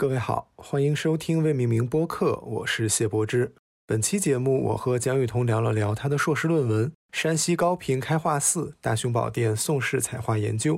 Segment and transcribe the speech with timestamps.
[0.00, 3.54] 各位好，欢迎收听未命名播客，我是谢柏之。
[3.86, 10.76] 本期节目，我和蒋雨桐聊了聊他的硕士论文《山西高平开化寺大雄宝殿宋式彩画研究》。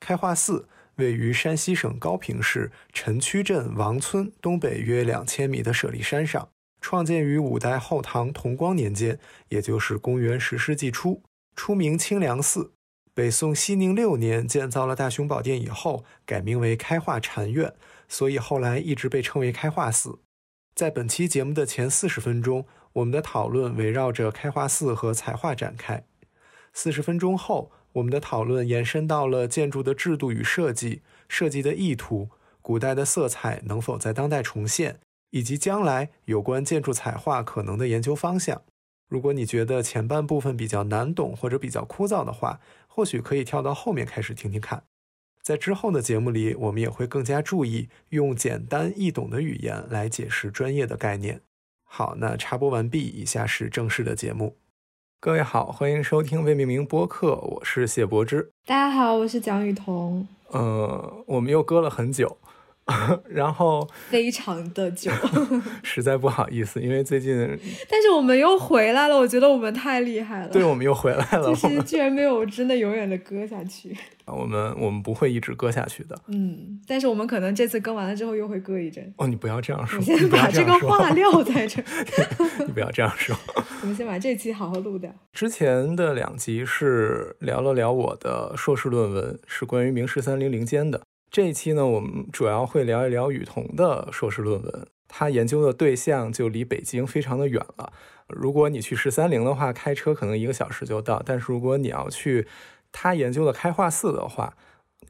[0.00, 6.48] 开化寺位于山西省高平市陈曲镇王村东北约两千米的舍利山上，
[6.80, 9.18] 创建于五代后唐同光年间，
[9.50, 11.22] 也就是公元十世纪初，
[11.54, 12.72] 初名清凉寺。
[13.12, 17.74] 北宋熙宁六年建造了大雄宝殿以后，改名为开化禅院。
[18.12, 20.18] 所以后来一直被称为开化寺。
[20.74, 26.04] 在本期节目的前四十分钟，我们的讨论围绕着开化寺和彩画展开。
[26.74, 32.28] 四十分钟后，我们的讨论延伸到了建筑的制度与设计、设计的意图、
[32.60, 35.00] 古代的色彩能否在当代重现，
[35.30, 38.60] 以及将来有关建筑彩画可能的研究方向。
[39.08, 44.84] 如果你觉得前半部分比较难懂或者比较枯燥的话，或许可以跳到后面开始听听看。
[45.42, 51.40] 在之后的节目里，我们也会更加注意用简单易懂的语言来解释专业的概念。
[51.82, 54.56] 好，那插播完毕，以下是正式的节目。
[55.18, 58.52] 各位好，欢迎收听未命名播客，我是谢柏之。
[58.66, 60.26] 大家好，我是蒋雨桐。
[60.50, 62.38] 呃，我们又搁了很久。
[63.30, 65.10] 然后非常的久，
[65.82, 67.36] 实在不好意思，因为最近，
[67.88, 70.48] 但是我们又回来了，我觉得我们太厉害了。
[70.48, 73.96] 对，我们又回来了，就是居然没有真的永远的割下去。
[74.26, 76.16] 我们我们不会一直割下去的。
[76.28, 79.12] 嗯，但是我们可能这次更完了之后又会割一阵。
[79.16, 81.82] 哦，你不要这样说，你先把这个话撂在这。
[82.58, 83.36] 你不要这样说。
[83.82, 85.12] 我们先把这期好好录掉。
[85.32, 91.00] 之前的两集是聊了聊我的硕士论文，是关于明十三陵陵间的。
[91.32, 94.86] 这一期呢，我们主要会聊一聊雨桐的硕士论文。
[95.08, 97.90] 他研究的对象就离北京非常的远了。
[98.28, 101.22] 如果你去十三陵的话，开车可能一个小时就到。
[101.24, 102.46] 但是如果你要去
[102.92, 104.54] 他研究的开化寺的话，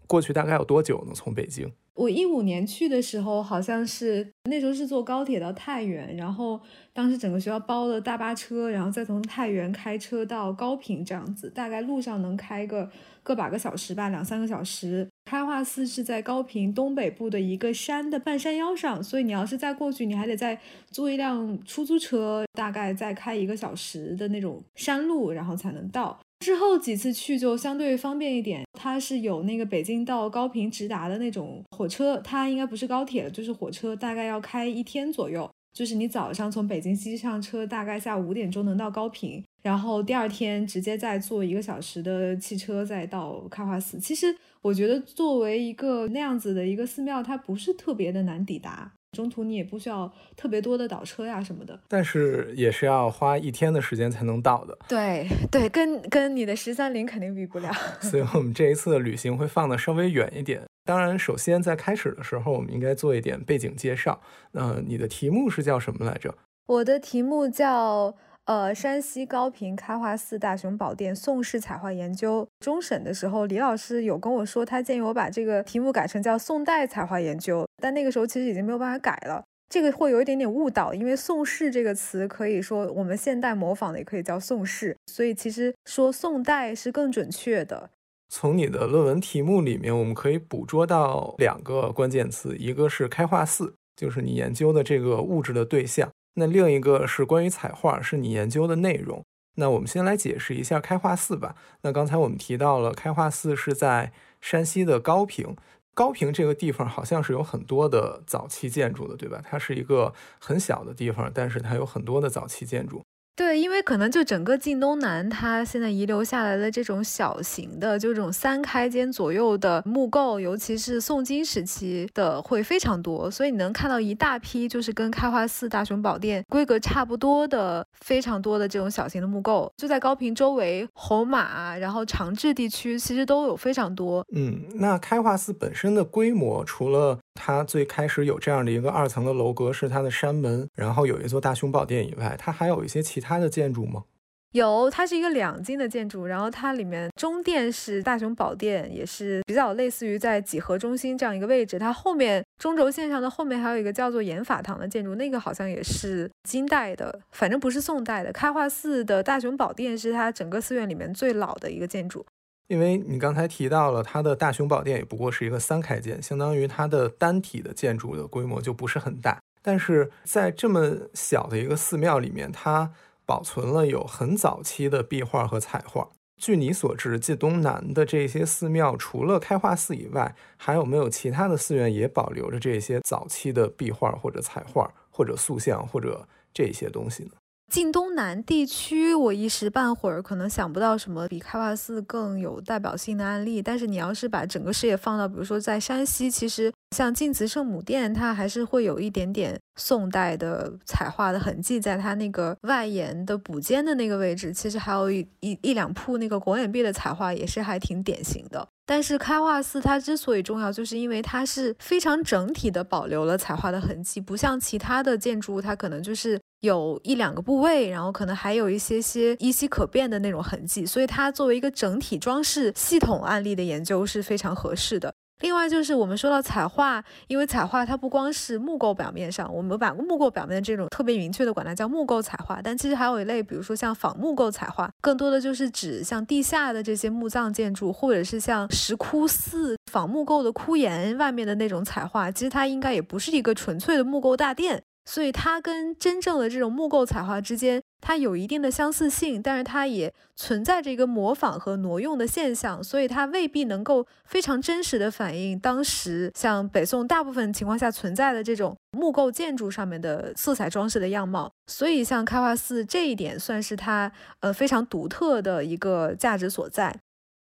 [0.06, 1.12] 过去大概有多久呢？
[1.12, 1.72] 从北京？
[1.94, 6.60] 我一五年去的时候，好像是那时候是坐高铁到太原，然后
[6.92, 12.88] 当时整个学校包了大巴车，然后再从太原开车到高平这样子，大概路上能开个
[13.24, 15.08] 个把个小时吧，两三个小时。
[15.32, 20.60] 开化寺是在高平东北部的一个山的半山腰上，所以你要是再过去，你还得再
[20.90, 26.20] 租一辆出租车，大概再开一个小时的那种山路，然后才能到。
[26.40, 35.50] 之后几次去就相对方便一点，它是有那个北京到高平直达的那种火车，它应该不是高铁，就是火车，大概要开一天左右。
[35.72, 43.98] 就是你早上从北京西上车，大概下午五点钟能到高平，然后第二天直接再坐一个小时的汽车再到开化寺。
[43.98, 48.92] 其实我觉得作为一个那样子的一个寺庙，它不是特别的难抵达。
[49.12, 54.76] 中途你也不需要特别多的倒车呀什么的，但是也是要花一天的时间才能到的。
[54.88, 57.70] 对对，跟跟你的十三陵肯定比不了。
[58.00, 60.62] 所以我们这一次的旅行会放的稍微远一点。
[60.84, 64.20] 当然，首先在开始的时候，我们应该做一点背景介绍。
[64.52, 66.34] 那你的题目是叫什么来着？
[66.66, 68.16] 我的题目叫。
[68.46, 72.46] 呃，山西高平开化寺大雄宝殿宋式彩画研究。
[72.58, 77.64] 终审的时候，李老师有跟我说，他建议我把这个题目改成叫宋代彩画研究。
[77.80, 87.90] 但那个时候其实已经没有办法改了，这个会有一点点误导，因为宋式这个词可以说我们现代模仿的也可以叫宋式，所以其实说宋代是更准确的。
[88.28, 96.10] 从你的论文题目里面，我们可以捕捉到两个关键词，一个是开化寺，就是你研究的这个物质的对象。
[96.34, 99.22] 那另一个是关于彩画，是你研究的内容。
[99.56, 101.54] 那我们先来解释一下开化寺吧。
[101.82, 105.54] 那刚才我们提到了开化寺是在山西的高平，
[105.92, 109.42] 高平这个地方好像是有很多的早期建筑的，对吧？
[109.44, 113.02] 它是一个很小的地方，但是它有很多的早期建筑。
[113.34, 134.24] 对，因为可能就整个晋东南，它现在遗留下来的这种小型的，就这种三开间左右的木构，尤其是宋金时期的会非常多，所以你能看到一大批就是跟开化寺大雄宝殿规格差不多的非常多的这种小型的木构，就在高平周围，侯马，然后长治地区其实都有非常多。
[134.34, 144.04] 嗯，那开化寺本身的规模，除了它最开始有这样的一个二层的楼阁是它的山门，然后有一座大雄宝殿以外，它还有一些其他的建筑吗？
[144.52, 151.78] 有，它是一个两进的建筑，然后它里面中殿是大雄宝殿，也是比较类似于在几何中心这样一个位置。
[151.78, 158.30] 它后面中轴线上的后面还有一个叫做延法堂的建筑，那个好像也是金代的，反正不是宋代的。
[158.30, 162.22] 开化寺的大雄宝殿是它整个寺院里面最老的一个建筑。
[162.68, 169.40] 因为你刚才提到了它的大雄宝殿也不过是一个三开间，相当于它的单体的建筑的规模就不是很大。
[169.60, 172.92] 但是在这么小的一个寺庙里面，它
[173.26, 176.08] 保存了有很早期的壁画和彩画。
[176.36, 187.30] 据你所知，晋东南的这些寺庙，除了开化寺以外，还有没有其他的寺院也保留着这些早期的壁画或者彩画或者塑像或者这些东西呢？
[187.72, 193.62] 晋东南地区，我一时半会儿可能想不到什么比开化寺更有代表性的案例。
[193.62, 208.68] 但是你要是把整个视野放到，比如说在山西，其实像晋祠圣母殿，它还是会有一点点宋代的彩画的痕迹，在它那个外檐的补间的那个位置，其实还有一一一两铺那个广眼壁的彩画，也是还挺典型的。
[208.84, 225.12] 但是开化寺它之所以重要，就是因为它是非常整体的保留了彩画的痕迹，不像其他的建筑物，它可能就是有一两个部位，然后可能还有一些些依稀可辨的那种痕迹，所以它作为一个整体装饰系统案例的研究是非常合适的。
[225.40, 244.84] 另外就是我们说到彩画，因为彩画它不光是木构表面上，我们把木构表面这种特别明确的管它叫木构彩画，但其实还有一类，比如说像仿木构彩画，更多的就是指像地下的这些墓葬建筑，或者是像石窟寺仿木构的窟檐外面的那种彩画，其实它应该也不是一个纯粹的木构大殿。
[245.04, 261.50] 所以它跟真正的这种木构彩画之间，它有一定的相似性，但是它也存在着一个模仿和挪用的现象，所以它未必能够非常真实的反映当时像北宋大部分情况下存在的这种木构建筑上面的色彩装饰的样貌。
[261.66, 264.10] 所以像开化寺这一点，算是它
[264.40, 266.96] 呃非常独特的一个价值所在。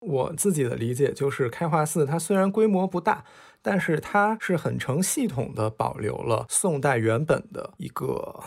[0.01, 3.25] 我自己的理解就是，开化寺它虽然规模不大。
[3.69, 8.41] 但是它是很成系统的保留了宋代原本的一个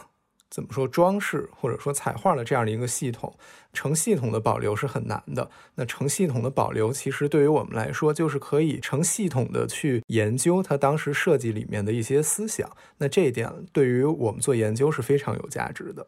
[0.50, 3.38] 怎么说装饰或者说彩画的这样的一个系统，
[3.74, 5.52] 成系统的保留是很难的。
[5.76, 12.70] 那成系统的保留，其实对于我们来说，就是可以成系统的去研究它当时设计里面的一些思想。
[13.00, 16.08] 那这一点对于我们做研究是非常有价值的。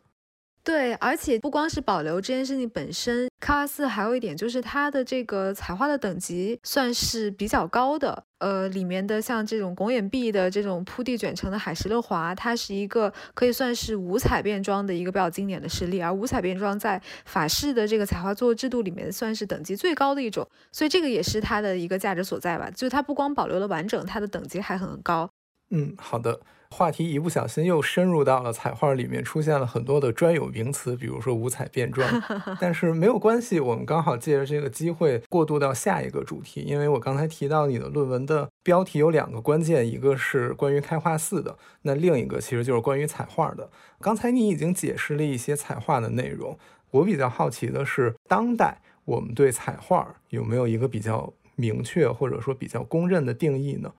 [0.63, 8.23] 对，而且不光是保留这件事情本身，喀瓦寺还有一点就是它的这个彩画的等级算是比较高的。
[8.37, 15.99] 呃，里面的像这种拱眼壁的这种铺地卷成的海石勒华，它是一个可以算是五彩变装的一个比较经典的实例。
[15.99, 22.69] 而五彩变装在法式的这个彩画作制度里面算是等级最高的一种，所以这个也是它的一个价值所在吧。
[22.69, 25.29] 就它不光保留了完整，它的等级还很高。
[25.71, 26.39] 嗯，好的。
[26.73, 32.09] 话题一不小心又深入到了彩画里面，出现了很多的专有名词，比如说五彩变装。
[32.61, 36.61] 但是没有关系，我们刚好借着这个机会过渡到下一个主题。
[36.61, 43.69] 因为我刚才提到你的论文的标题有两个关键，一个是关于开化寺的，那另一个其实就是关于彩画的。
[43.99, 46.57] 刚才你已经解释了一些彩画的内容，
[46.91, 53.91] 我比较好奇的是，当代我们对彩画有没有一个比较明确或者说比较公认的定义呢？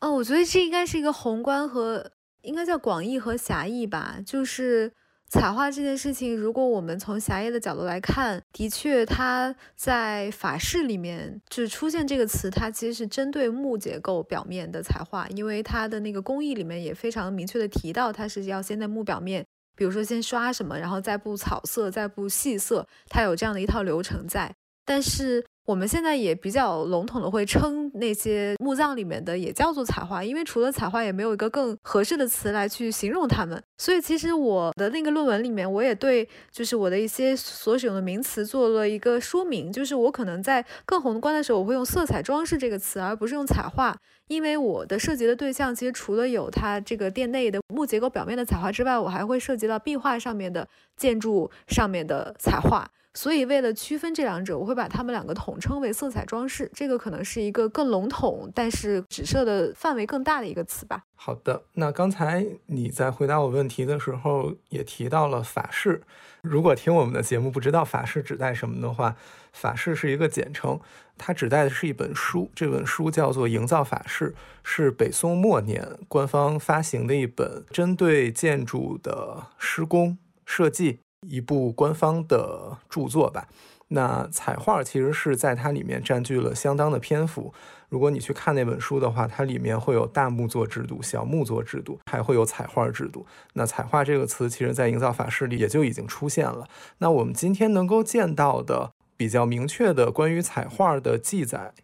[0.00, 2.10] 哦，我觉得这应该是一个宏观和
[2.42, 4.18] 应该叫广义和狭义吧。
[4.24, 4.90] 就是
[5.28, 19.46] 彩画这件事情，如果我们从狭义的角度来看，的确它在法式里面就出现这个词，它其实是针对木结构表面的彩画，因为它的那个工艺里面也非常明确的提到，它是要先在木表面，
[19.76, 24.54] 比如说先刷什么，然后再布草色，再布细色，它有这样的一套流程在。
[24.86, 33.62] 但是我们现在也比较笼统的会称那些墓葬里面的也叫做彩画，因为除了彩画也没有一个更合适的词来去形容它们。
[33.78, 43.96] 所以其实我的那个论文里面，我也对就是我的一些所使用的名词做了一个说明，就是我可能在更宏观的时候，我会用色彩装饰这个词，而不是用彩画，
[44.26, 52.90] 因为我的涉及的对象其实除了有它这个殿内的木结构表面的彩画之外，我还会涉及到壁画上面的建筑上面的彩画。
[53.14, 56.70] 所以，为了区分这两者，我会把它们两个统称为色彩装饰。
[56.72, 61.02] 这个可能是一个更笼统，但是指涉的范围更大的一个词吧。
[61.16, 66.02] 好的，那刚才你在回答我问题的时候也提到了法式。
[66.42, 69.16] 如果听我们的节目不知道法式指代什么的话，
[69.52, 70.78] 法式是一个简称，
[71.18, 72.48] 它指代的是一本书。
[72.54, 74.30] 这本书叫做《营造法式》，
[74.62, 81.00] 是北宋末年官方发行的一本针对建筑的施工设计。
[81.26, 83.48] 一部官方的著作吧。
[83.92, 87.52] 那彩画其实是在它里面占据了相当的篇幅。
[87.88, 93.26] 如果你去看那本书的话，它里面会有大木作制度、小木作制度，还会有彩画制度。
[93.54, 96.68] 那彩画这个词，其实在营造法式里也就已经出现了。
[96.98, 101.74] 那我们今天能够见到的比较明确的关于彩画的记载，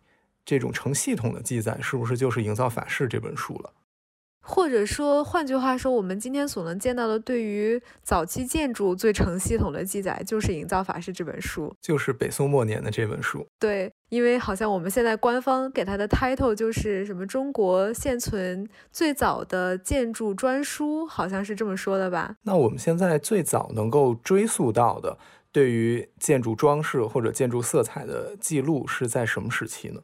[0.44, 3.72] 这种成系统的记载，是不是就是《营造法式》这本书了？
[4.46, 13.46] 或者说，换句话说，我们今天所能见到的对于早期建筑最成系统的记载，就是《营造法式》这本书，就是北宋末年的这本书。
[13.58, 22.36] 对，因为好像我们现在官方给它的 title 就是什么“中国现存最早的建筑专书”，好像是这么说的吧？
[22.42, 25.18] 那我们现在最早能够追溯到的。
[25.52, 30.02] 对于建筑装饰或者建筑色彩的记录是在什么时期呢？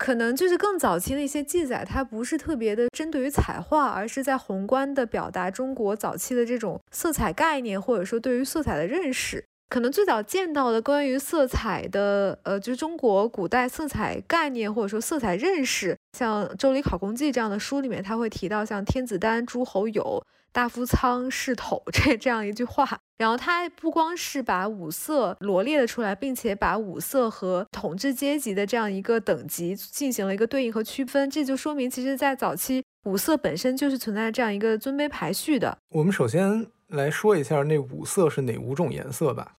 [0.00, 9.44] 可能就是更早期的一些记载，它不是特别的针对于彩画，而是在宏观的表达中国早期的这种色彩概念，或者说对于色彩的认识。
[9.68, 23.00] 可能最早见到的关于色彩的，呃，就是中国古代色彩概念或者说色彩认识，像《周礼考工记》这样的书里面，他会提到像天子丹、诸侯友、大夫仓、士斗这这样一句话。
[23.20, 31.28] 然后他不光是把五色罗列了出来，并且把五色和统治阶级的这样一个等级进行了一个对应和区分。
[31.28, 35.76] 这就说明，其实，在早期五色本身就是存在这样一个尊卑排序的。
[35.90, 39.52] 我们首先来说一下那五色是哪五种颜色吧。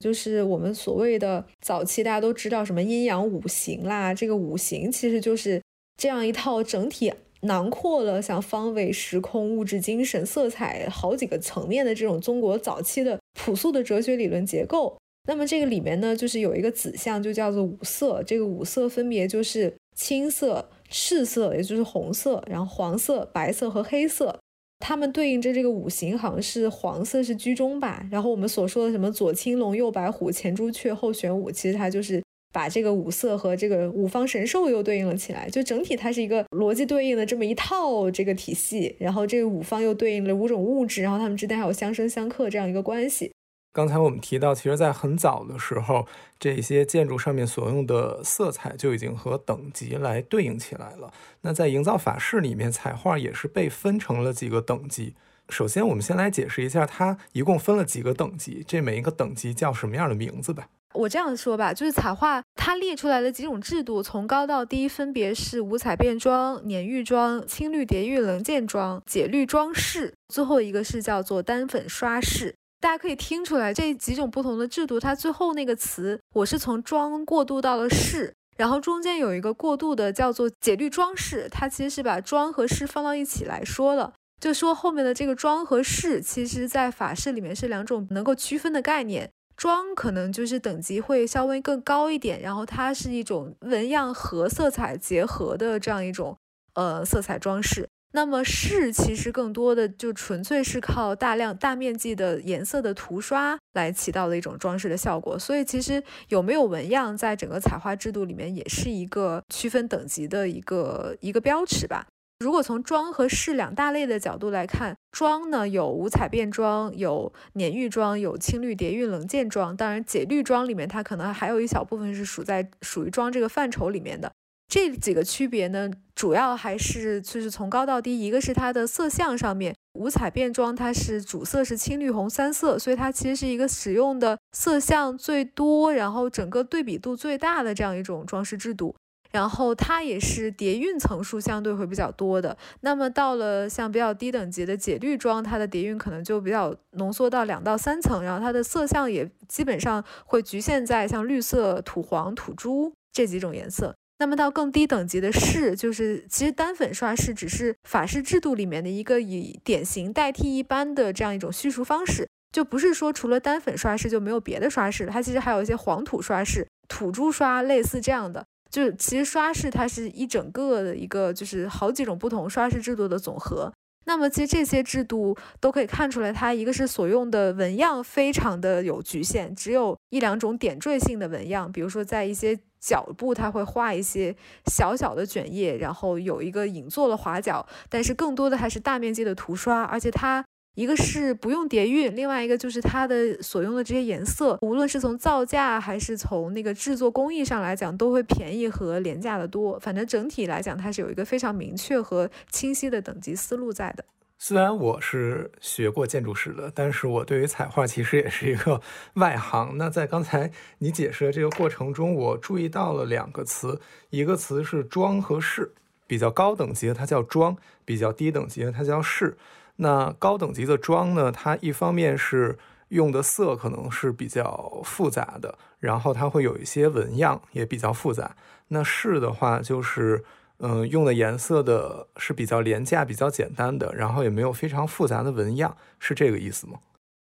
[0.00, 4.12] 就是我们所谓的早期，大家都知道什么阴阳五行啦。
[4.12, 5.62] 这个五行其实就是
[5.96, 7.14] 这样一套整体
[7.44, 14.96] 囊括了像方位、时空、物质、精神、色彩好几个层面的这种中国早期的朴素的哲学理论结构。
[15.26, 18.22] 那么这个里面呢，就是有一个子项，就叫做五色。
[18.24, 24.38] 这个五色分别就是青色、赤色，也就是红色，然后黄色、白色和黑色。
[24.80, 28.06] 它们对应着这个五行，好像是黄色是居中吧。
[28.10, 32.22] 然后我们所说的什么左青龙，右白虎，前朱雀，后玄武，其实它就是
[32.54, 35.50] 把这个五色和这个五方神兽又对应了起来。
[35.50, 38.94] 就整体它是一个逻辑对应的这么一套这个体系。
[39.00, 43.32] 然后这个五方又对应了五种物质，然后它们之间还有相生相克这样一个关系。
[43.72, 46.06] 刚才我们提到，其实，在很早的时候，
[46.38, 51.12] 这些建筑上面所用的色彩就已经和等级来对应起来了。
[51.40, 55.14] 那在营造法式里面，彩画也是被分成了几个等级。
[55.48, 60.68] 首先，我们先来解释一下，它一共分了几个等级，这每一个等级叫什么样的名字吧。
[60.94, 72.54] 我这样说吧，就是彩画它列出来的几种制度，从高到低，分别是五彩变装、碾玉装、青绿叠玉棱件装、解绿装饰，最后一个是叫做单粉刷饰。
[72.80, 96.36] 大家可以听出来，这几种不同的制度，它最后那个词，我是从装过渡到了饰，然后中间有一个过渡的叫做解律装饰，它其实是把装和饰放到一起来说了，就说后面的这个装和饰，其实在法式里面是两种能够区分的概念，装可能就是等级会稍微更高一点，然后它是一种纹样和色彩结合的这样一种
[96.74, 97.88] 呃色彩装饰。
[98.16, 112.06] 那么饰其实更多的就纯粹是靠大量大面积的颜色的涂刷来起到的一种装饰的效果，所以其实有没有纹样，在整个彩画制度里面也是一个区分等级的一个一个标尺吧。
[112.40, 124.30] 如果从装和饰两大类的角度来看，装呢有五彩变装，有碾玉装，有青绿叠玉棱件装，当然解绿装里面它可能还有一小部分是属在属于装这个范畴里面的。
[124.66, 138.96] 这几个区别呢，主要还是就是从高到低，一个是它的色相上面，五彩变装它是主色是青绿红三色，所以它其实是一个使用的色相最多，然后整个对比度最大的这样一种装饰制度。
[139.34, 142.56] 然后它也是叠韵层数相对会比较多的。
[142.82, 153.92] 那么到了像比较低等级的解绿装，它的叠韵可能就比较浓缩到两到三层，然后它的色相也基本上会局限在像绿色、土黄、土朱这几种颜色。
[154.20, 173.72] 那么到更低等级的饰，就是其实单粉刷饰只是法式制度里面的一个以典型代替一般的这样一种叙述方式，就不是说除了单粉刷饰就没有别的刷饰，它其实还有一些黄土刷饰、土朱刷类似这样的，就其实刷饰它是一整个的一个就是好几种不同刷饰制度的总和。
[174.06, 184.34] 那么其实这些制度都可以看出来，它一个是所用的纹样非常的有局限，只有一两种点缀性的纹样，比如说在一些角部，它会画一些
[184.66, 190.44] 小小的卷叶，然后有一个影座的划角，但是更多的还是大面积的涂刷，而且它。
[190.74, 199.78] 一个是不用叠韵，另外一个就是它的所用的这些颜色，无论是从造价还是从那个制作工艺上来讲，都会便宜和廉价的多。
[199.78, 204.04] 反正整体来讲，它是有一个非常明确和清晰的等级思路在的。
[204.36, 208.80] 虽然我是学过建筑史的，但是我对于彩画其实也是一个
[209.14, 209.78] 外行。
[209.78, 215.72] 那在刚才你解释的这个过程中，我注意到了两个词，一个词是装和饰，
[216.08, 219.36] 比较高等级的它叫装，比较低等级的它叫饰。
[219.76, 221.32] 那高等级的妆呢？
[221.32, 228.36] 它一方面是用的色可能是比较复杂的，然后它会有一些纹样也比较复杂。
[228.68, 230.24] 那饰的话，就是
[230.58, 236.78] 嗯，用的颜色的是比较廉价、比较简单的，然后也没有非常复杂的纹样，是这个意思吗？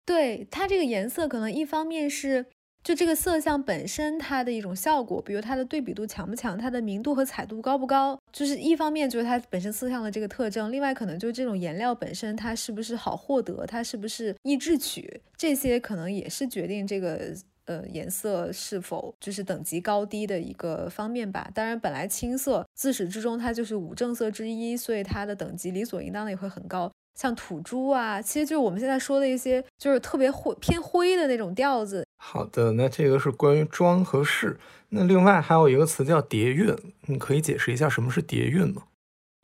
[0.04, 2.46] 对，它这个颜色可能一方面是。
[2.86, 21.50] 就这个色相本身，它的一种效果，比如它的对比度强不强，它的明度和彩度高不高，就是一方面就是它本身色相的这个特征，另外可能就是这种颜料本身它是不是好获得，它是不是易制取，这些可能也是决定这个呃颜色是否就是等级高低的一个方面吧。
[21.52, 26.88] 当然，本来青色自始至终它就是五正色之一，所以它的等级理所应当的也会很高。
[27.16, 32.06] 像土朱啊，其实就是我们现在说的一些就是特别灰偏灰的那种调子。
[32.18, 34.58] 好的，那这个是关于装和饰。
[34.90, 38.84] 那另外还有一个词叫叠韵，你可以解释一下什么是叠韵吗？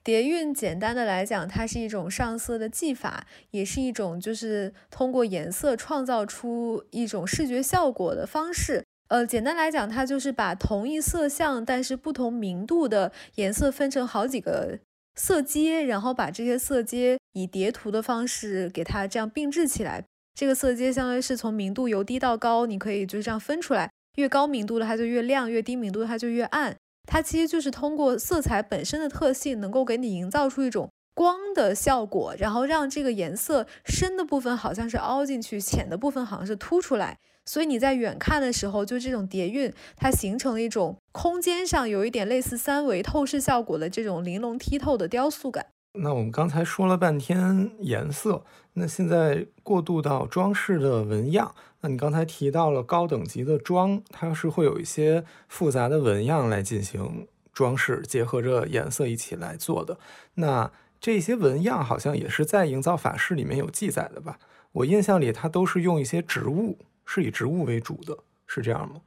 [0.04, 8.84] 叠韵简单的来讲，它是一种上色的技法，也是一种就是通过颜色创造出一种视觉效果的方式。
[9.08, 14.78] 呃，简单来讲，它就是把同一色相但是不同明度的颜色分成好几个
[15.14, 20.04] 色阶，然后把这些色阶以叠图的方式给它这样并置起来。
[20.34, 26.74] 这个色阶相当于是从明度由低到高，你可以就这样分出来，越高明度的它就越亮，越低明度它就越暗。
[27.06, 37.18] 它其实就是通过色彩本身的特性，能够给你营造出一种光的效果，然后让这个颜色深的部分好像是凹进去，浅的部分好像是凸出来。
[37.44, 45.66] 所以你在远看的时候，就这种叠韵，它形成了一种空间上有一点类似三维透视效果的这种玲珑剔透的雕塑感。
[45.98, 48.44] 那我们刚才说了半天颜色，
[48.74, 51.54] 那现在过渡到装饰的纹样。
[51.80, 59.98] 那你刚才提到了高等级的装，它是会有一些复杂的纹样来进行装饰，结合着颜色一起来做的。
[60.34, 60.70] 那
[61.00, 64.38] 这些纹样好像也是在营造法式里面有记载的吧？
[64.72, 68.16] 我印象里它都是用一些植物，是以植物为主的，
[68.46, 69.00] 是这样吗？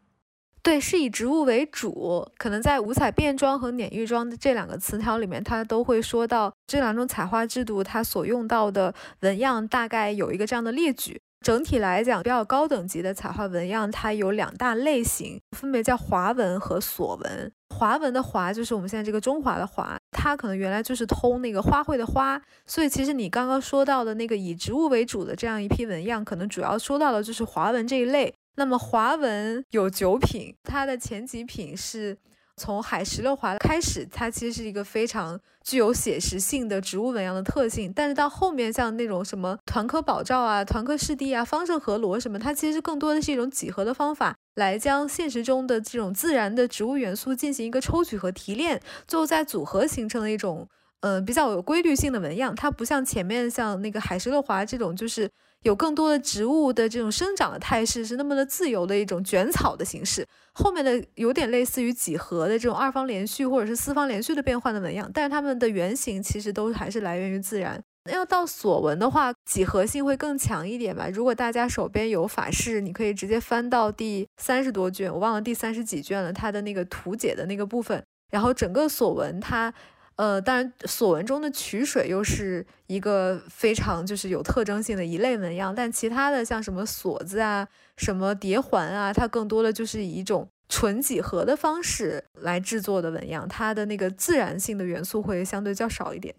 [0.62, 11.22] 对，是以植物为主，可能在五彩变装和碾玉妆的这两个词条里面，它都会说到这两种彩画制度，它所用到的纹样大概有一个这样的列举。
[11.42, 17.52] 整体来讲，比较高等级的彩画纹样，它有两大类型，分别叫华纹和锁纹。
[17.70, 28.34] 华文的华就是我们现在这个中华的华，它可能原来就是通那个花卉的花，所以其实你刚刚说到的那个以植物为主的这样一批纹样，可能主要说到的就是华文这一类。
[28.58, 32.18] 那么华文有九品，它的前几品是
[32.56, 37.92] 从海石榴华开始，它其实是一个非常具有写实性的植物纹样的特性。
[37.94, 50.68] 但是到后面像那种什么团科宝照啊、团科湿地啊、方正河罗什么，它其实更多的是一种几何的方法，来将现实中的这种自然的植物元素进行一个抽取和提炼，最后再组合形成了一种
[51.02, 52.56] 嗯比较有规律性的纹样。
[52.56, 55.30] 它不像前面像那个海石榴华这种，就是。
[55.62, 67.84] 有更多的植物的这种生长的态势是那么的自由的一种卷草的形式，后面的有点类似于几何的这种二方连续或者是四方连续的变换的纹样，但是它们的原型其实都还是来源于自然。
[68.12, 71.08] 要到锁纹的话，几何性会更强一点吧。
[71.12, 79.74] 如果大家手边有法式，你可以直接翻到第三十多卷，我忘了第三十几卷了，它的那个图解的那个部分，然后整个锁纹它。
[80.18, 96.34] 呃，当然，锁纹中的曲水又是一个非常就是有特征性的一类纹样，但其他的像什么锁子啊、什么叠环啊，它更多的就是以一种纯几何的方式来制作的纹样，它的那个自然性的元素会相对较少一点。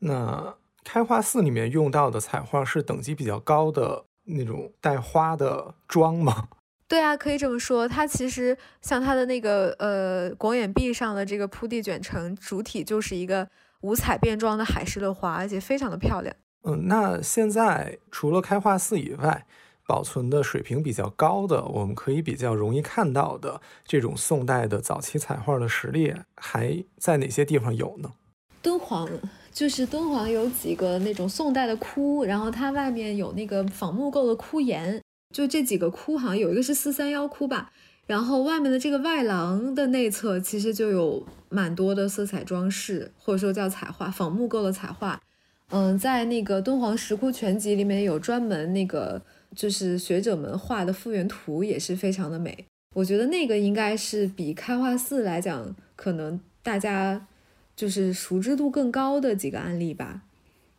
[0.00, 0.54] 那
[0.84, 6.48] 开化寺里面用到的彩画是等级比较高的那种带花的妆吗？
[6.88, 7.88] 对啊，可以这么说。
[7.88, 13.48] 它其实像它的那个呃广眼壁上的这个铺地卷成主体，就是一个
[13.80, 16.34] 五彩变装的海市的花，而且非常的漂亮。
[16.64, 19.46] 嗯，那现在除了开化寺以外，
[19.86, 28.12] 保存的水平比较高的，我们可以比较容易看到的这种宋代的早期彩画的实例，还在哪些地方有呢？
[28.60, 29.08] 敦煌，
[29.52, 35.00] 就是敦煌有几个那种宋代的窟，然后它外面有那个仿木构的窟檐。
[35.32, 37.72] 就这几个窟，好像有一个是四三幺窟吧，
[38.06, 45.18] 然后外面的这个外廊的内侧，其实就有蛮多的色彩装饰，或者说叫彩画，仿木构的彩画。
[45.70, 49.22] 嗯，在那个敦煌石窟全集里面有专门那个，
[49.56, 52.66] 就是学者们画的复原图，也是非常的美。
[52.94, 57.26] 我觉得那个应该是比开化寺来讲，可能大家
[57.74, 60.22] 就是熟知度更高的几个案例吧。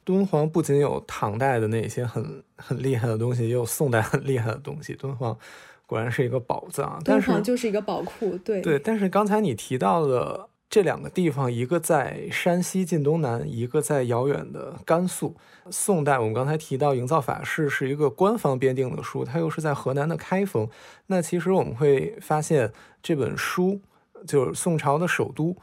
[0.05, 4.93] 敦煌不仅有唐代的那些很很厉害的东西，也有宋代很厉害的东西。
[4.93, 5.37] 敦煌
[5.85, 8.37] 果然是一个宝藏，敦煌就是一个宝库。
[8.39, 15.35] 对对，但是刚才你提到的这两个地方，一个在山西晋东南，一个在遥远的甘肃。
[15.69, 20.67] 宋代我们刚才提到《营造法式》是一个官方编定的书，它又是在河南的开封。
[21.07, 23.79] 那其实我们会发现，这本书
[24.27, 25.55] 就是宋朝的首都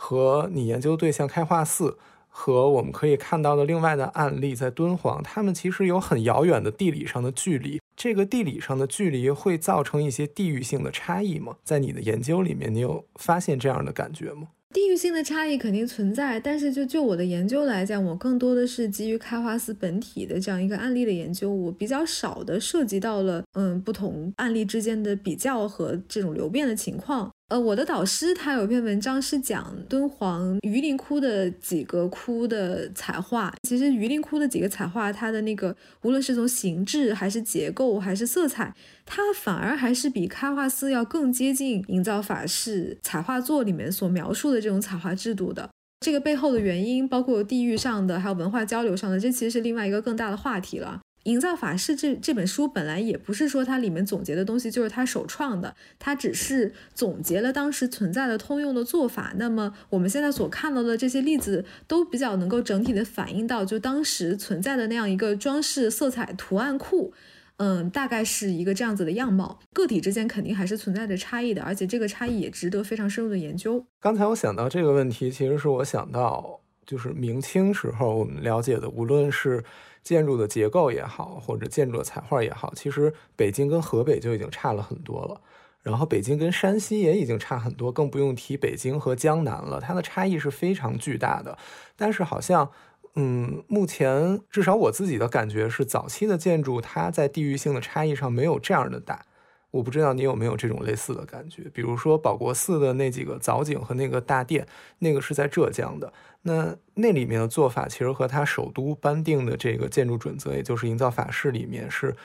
[0.00, 1.98] 和你研究对象开化寺。
[2.30, 7.80] 和我们可以看到的另外的案例，在敦煌，他们其实有很遥远的地理上的距离。
[7.96, 11.56] 这个地理上的距离会造成一些地域性的差异吗？
[11.64, 14.48] 在你的研究里面，你有发现这样的感觉吗？
[14.72, 27.28] 地域性的差异肯定存在，但是就就我的研究来讲，我更多的是基于开化寺本体的这样一个案例的研究，我比较少的涉及到了嗯不同案例之间的比较和这种流变的情况。
[27.48, 33.54] 呃，我的导师他有一篇文章是讲敦煌榆林窟的几个窟的彩画。
[33.66, 38.74] 其实榆林窟的几个彩画，它的那个无论是从形制还是结构还是色彩，
[39.06, 45.70] 它反而还是比开化寺要更接近营造法式彩画作里面所描述的这种彩画制度的。
[46.00, 51.00] 这个背后的原因，包括地域上的，还有文化交流上的，这其实是另外一个更大的话题了。
[51.28, 59.34] 营造法式这这本书本来也不是说它里面总结的东西就是他首创的，它只是总结了当时存在的通用的做法。
[59.36, 67.12] 那么我们现在所看到的这些例子都比较能够整体的反映到就当时存在的那样一个装饰色彩图案库，
[67.58, 69.60] 嗯，大概是一个这样子的样貌。
[69.74, 73.84] 个体之间肯定还是存在着差异的，而且这个差异也值得非常深入的研究。
[74.00, 79.62] 刚才我想到这个问题，其实是我想到就是明清时候我们了解的，无论是。
[80.08, 85.38] 建筑的结构也好，或者建筑的彩画也好，其实北京跟河北就已经差了很多了。
[85.82, 91.58] 然后北京跟山西也已经差很多，更不用提北京和江南了，它的差异是非常巨大的。
[91.94, 92.70] 但是好像，
[93.16, 99.26] 嗯，目前至少我自己的感觉是，早期的建筑它在地域性的差异上没有这样的大。
[99.70, 104.66] 我不知道你有没有这种类似的感觉，比如说保国寺的那几个藻井和那个大殿，
[104.98, 112.16] 那个是在浙江的，那那里面的做法其实和他首都颁定的这个建筑准则，也就是营造法式里面是，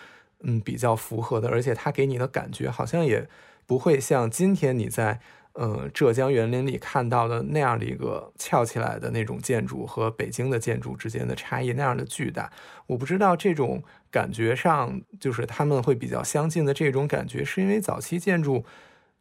[0.42, 3.28] 嗯，比较符合的，而且它给你的感觉好像也
[3.66, 5.20] 不会像今天你在。
[5.54, 12.52] 呃，浙江园林里看到的那样的一个翘起来的那种建筑和北京的建筑之间的差异那样的巨大，
[12.88, 18.66] 我不知道这种感觉上就是他们会比较相近的这种感觉，是因为早期建筑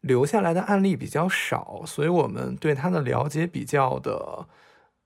[0.01, 4.47] 留下来的案例比较少，所以我们对它的了解比较的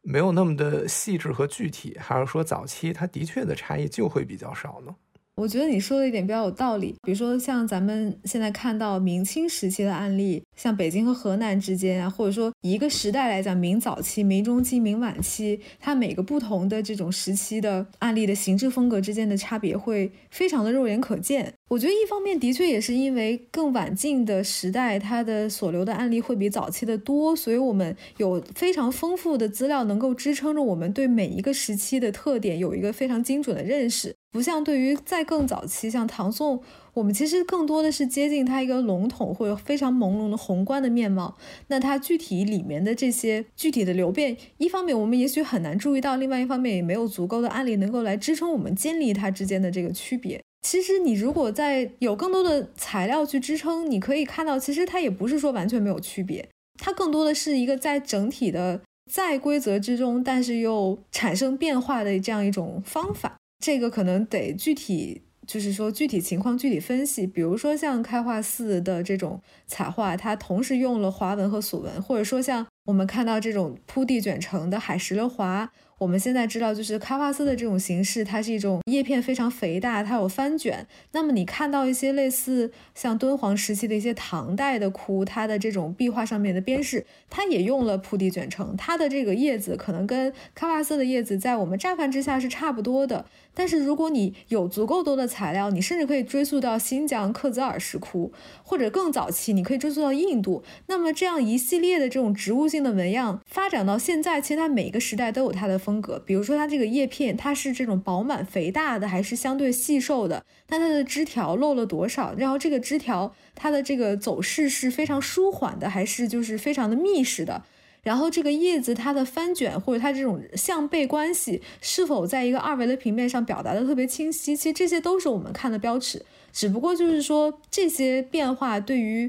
[0.02, 4.94] 没有那么的细致和具体，还是说早期它的确的差异就会比较少呢？
[5.36, 21.52] 我觉得你说的一点比较有道理，比如说像咱们现在看到明清时期的案例，像北京和河南之间啊，或者说一个时代来讲，明早期、明中期、明晚期，它每个不同的这种时期的案例的形制风格之间的差别会非常的肉眼可见。
[21.68, 34.14] 我觉得一方面的确也是因为更晚近的时代，它的所留的案例会比早期的多，所以我们有非常丰富的资料能够支撑着我们对每一个时期的特点有一个非常精准的认识。
[34.30, 36.62] 不像对于在更早期，像唐宋，
[36.94, 41.36] 我们其实更多的是接近它一个笼统或者非常朦胧的宏观的面貌。
[41.66, 50.40] 那它具体里面的这些具体的流变，一方面我们也许很难注意到，另外一方面也没有足够的案例能够来支撑我们建立它之间的这个区别。
[50.68, 63.36] 其实你如果在有更多的材料去支撑，你可以看到，其实它也不是说完全没有区别，它更多的是一个在整体的在规则之中，但是又产生变化的这样一种方法。
[63.64, 67.24] 这个可能得具体，就是说具体情况具体分析。
[67.28, 75.70] 比如说像开化寺的这种彩画，它同时用了华文和索文，或者说像我们看到这种铺地卷成的海石榴花。
[75.98, 80.86] 我们现在知道，就是开化寺的这种形式，它是一种叶片非常肥大，它有翻卷。
[81.12, 93.24] 那么你看到一些类似像敦煌时期的一些唐代的窟，它的这种壁画上面的边饰，它也用了铺地卷成，它的这个叶子可能跟开化寺的叶子在我们乍看之下是差不多的。
[93.58, 98.30] 但是如果你有足够多的材料，你甚至可以追溯到新疆克孜尔石窟，
[98.62, 100.62] 或者更早期，你可以追溯到印度。
[100.88, 106.18] 那么这样一系列的这种植物性的纹样发展到现在，其实它每个时代都有它的风格。
[106.18, 110.44] 比如说它这个叶片，它是这种饱满肥大的，还是相对细瘦的？
[110.68, 112.34] 那它的枝条露了多少？
[112.36, 117.62] 然后这个枝条它的这个走势是非常舒缓的，还是就是非常的密实的？
[118.06, 124.56] 然后这个叶子它的翻卷或者它这种向背关系是否在一个二维的平面上表达的特别清晰？
[124.56, 129.28] 其实这些都是我们看的标尺，只不过就是说这些变化对于，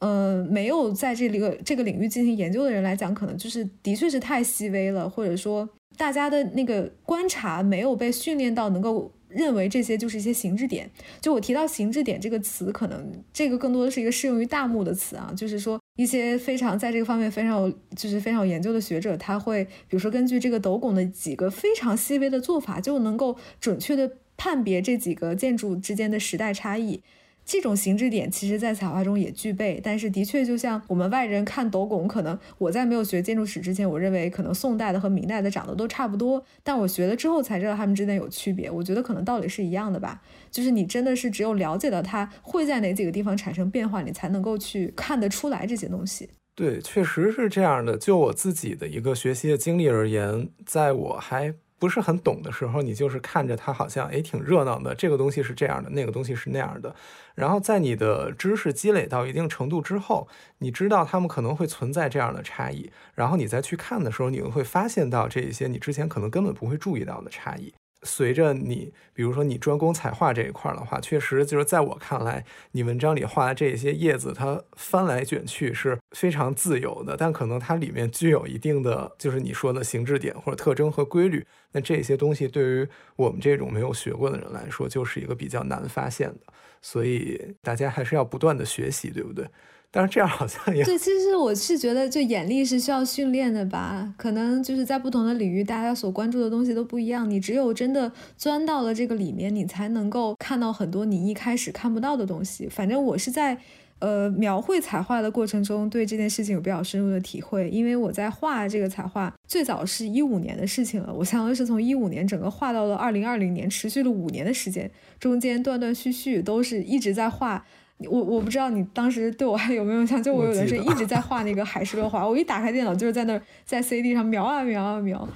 [0.00, 9.10] 呃，没有在这个这个领域进行研究的人来讲，可能就是的确是太细微了，或者说大家的那个观察没有被训练到能够。
[9.28, 10.90] 认为这些就是一些形制点。
[11.20, 27.02] 就我提到形制点这个词，可能这个更多的是一个适用于大墓的词啊，就是说一些非常在这个方面非常有就是非常有研究的学者，他会比如说根据这个斗拱的几个非常细微的做法，就能够准确的判别这几个建筑之间的时代差异。
[27.48, 38.70] 这种形制点其实，在彩画中也具备，但是的确，就像我们外人看斗拱，可能我在没有学建筑史之前，我认为可能宋代的和明代的长得都差不多，但我学了之后才知道它们之间有区别。
[38.70, 46.28] 我觉得可能道理是一样的吧，就是你真的是只有了解到它会在哪几个地方产生变化，你才能够去看得出来这些东西。
[46.54, 47.96] 对，确实是这样的。
[47.96, 56.94] 就我自己的一个学习的经历而言，在我还不是很懂的时候，你就是看着它好像诶挺热闹的，这个东西是这样的，那个东西是那样的。
[57.34, 60.26] 然后在你的知识积累到一定程度之后，
[60.58, 67.72] 你知道它们可能会存在这样的差异，然后你再去看的时候，你会发现到这一些你之前可能根本不会注意到的差异。
[68.02, 81.44] 随着你，比如说你专攻彩画这一块的话，确实就是在我看来，你文章里画的这些叶子，它翻来卷去是非常自由的，但可能它里面具有一定的，就是你说的形制点或者特征和规律。
[81.72, 86.40] 那这些东西对于我们这种没有学过的人来说，就是一个比较难发现的。
[86.80, 89.44] 所以大家还是要不断的学习，对不对？
[89.90, 94.12] 但是这样好像也对，其实我是觉得，就眼力是需要训练的吧。
[94.18, 97.28] 可能就是在不同的领域，大家所关注的东西都不一样。
[97.28, 102.68] 你只有真的钻到了这个里面，你才能够看到很多你一开始看不到的东西。
[102.68, 103.56] 反正我是在
[104.00, 107.70] 呃描绘彩画的过程中，对这件事情有比较深入的体会。
[107.70, 111.14] 因为我在画这个彩画，最早是一五年的事情了。
[111.14, 117.64] 我相当于是从一五年整个画到了二零二零年，持续了五年的时间，中间断断续续都是一直在画。
[118.06, 120.22] 我我不知道你当时对我还有没有印象？
[120.22, 125.28] 就我有的时候一直在画那个海市蜊华，我一打开电脑就是在那在 CD 上描啊描啊描，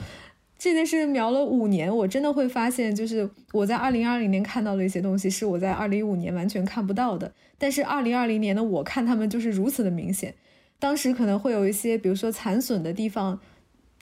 [0.58, 7.32] 这件事描了五年，我真的会发现，就是我在二零二零年看到的一些东西，是我在二零一五年完全看不到的。
[7.58, 10.34] 但是二零二零年的我看他们就是如此的明显，
[10.78, 13.40] 当时可能会有一些，比如说残损的地方。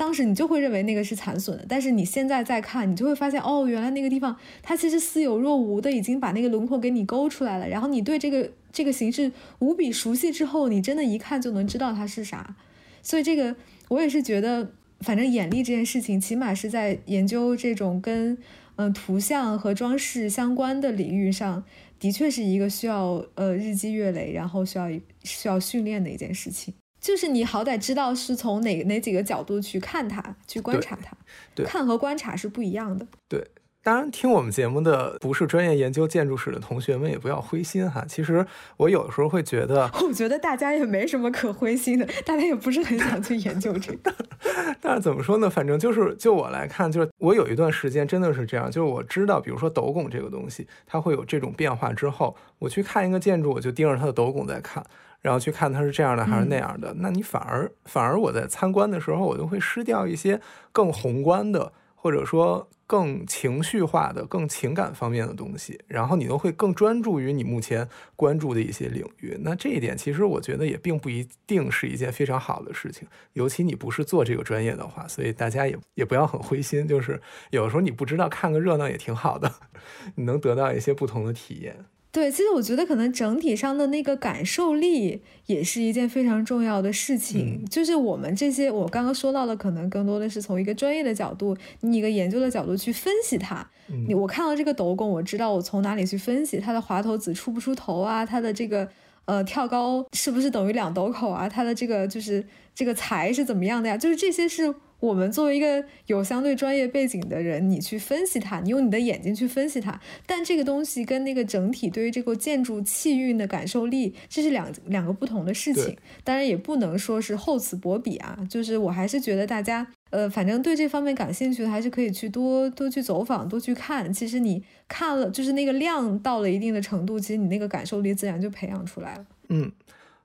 [0.00, 7.68] 当时你就会认为那个是残损的，但是你现在再看，你就会发现，哦，原来那个地方它其实似有若无的已经把那个轮廓给你勾出来了。
[7.68, 12.56] 然后你对这个这个形式无比熟悉之后，你真的一看就能知道它是啥。
[13.02, 13.54] 所以这个
[13.88, 18.38] 我也是觉得，反正眼力这件事情，起码是在研究这种跟
[18.76, 21.62] 嗯图像和装饰相关的领域上，
[21.98, 24.88] 的确是一个需要呃日积月累，然后需要
[25.24, 26.72] 需要训练的一件事情。
[27.00, 31.16] 就是你好歹知道是从哪哪几个角度去看它，去观察它。
[31.54, 33.06] 对，看和观察是不一样的。
[33.26, 33.44] 对，
[33.82, 38.04] 当然听我们节目的不是专业研究建筑史的同学们也不要灰心哈。
[38.06, 38.44] 其实
[38.76, 44.14] 我有的时候会觉得， 我觉得大家也没什么可灰心的，大家也不是很想去研究这个。
[44.80, 45.48] 但是怎么说呢？
[45.48, 54.84] 反正就是就我来看，就是我有一段时间真的是这样，就是我知道，比如说斗拱这个东西，它会有这种变化之后，我去看一个建筑，我就盯着它的斗拱在看。
[55.22, 60.40] 然后去看它是这样的还是那样的，那你反而反而我在参观的时候，我就会失掉一些
[60.72, 61.70] 更宏观的，
[62.02, 65.78] 或者说更情绪化的、更情感方面的东西。
[65.86, 67.86] 然后你都会更专注于你目前
[68.16, 69.36] 关注的一些领域。
[69.42, 75.06] 那这一点其实我觉得也并不一定是一件非常好的事情，尤其你不是做这个专业的话。
[75.06, 79.52] 所以大家也也不要很灰心，就是有的时候你不知道看个热闹也挺好的，
[80.16, 81.84] 你能得到一些不同的体验。
[82.12, 87.64] 对，其实我觉得可能整体上的那个感受力也是一件非常重要的事情。
[87.70, 93.64] 就是我们这些，我刚刚说到的，可能更多的是从一个专业的角度，你一个研究的角度去分析它。
[94.08, 98.88] 你我看到这个斗拱，我知道我从哪里去分析它的滑头子出不出头啊，它的这个
[99.26, 102.44] 呃跳高是不是等于两斗口啊，它的这个就是
[102.74, 103.96] 这个材是怎么样的呀？
[103.96, 104.74] 就是这些是。
[105.00, 115.96] 我们作为一个有相对专业背景的人，你去分析它，你用你的眼睛去分析它，但这个东西跟那个整体对于这个建筑气韵的感受力，这是两两个不同的事情。
[116.22, 124.12] 当然也不能说是厚此薄彼啊，就是我还是觉得大家，呃，反正对这方面感兴趣的，还是可以去多多去走访，多去看。
[124.12, 129.24] 其实你看了，就是那个量到了一定的程度，其实你那个感受力自然就培养出来了。
[129.48, 129.72] 嗯。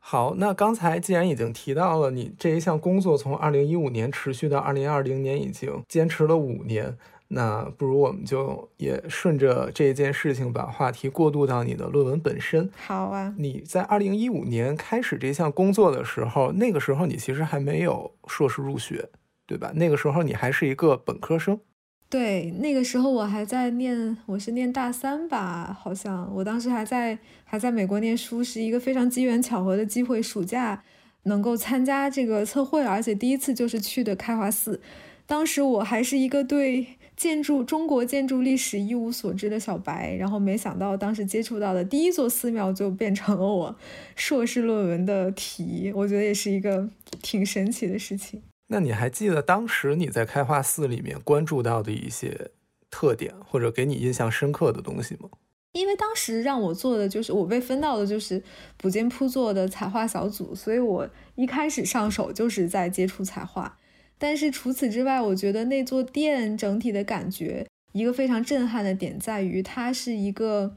[0.07, 6.95] 好，那刚才既然已经提到了你这一项工作从二零一五年持续到二零二零年，已经坚持了五年，
[7.29, 12.69] 那不如我们就也顺着这件事情把话题过渡到你的论文本身。
[12.77, 19.09] 好啊，你在二零一五年开始这项工作的时候，那个时候你其实还没有硕士入学，
[19.47, 19.71] 对吧？
[19.73, 21.59] 那个时候你还是一个本科生。
[22.07, 30.81] 对，那个时候我还在念，我是念大三吧，好像我当时还在还在美国念书，是一个非常机缘巧合的机会，暑假
[31.23, 34.79] 能够参加这个测绘，而且第一次就是去的开华寺。
[35.25, 36.85] 当时我还是一个对
[37.17, 43.75] 建筑中国建筑历史一无所知的小白，然后没想到当时接触到的第一座寺庙就变成了我
[44.15, 46.87] 硕士论文的题，我觉得也是一个
[47.23, 48.41] 挺神奇的事情。
[48.67, 52.51] 那你还记得当时你在开化寺里面关注到的一些
[52.89, 55.29] 特点，或者给你印象深刻的东西吗？
[55.73, 58.41] 因为当时让我做的就是我被分到的就是
[58.77, 63.77] 补间铺座的彩画小组，所以我一开始上手就是在接触彩画。
[64.17, 70.75] 但是除此之外，我觉得那座殿整体的感觉，一个非常震撼的点在于它是一个。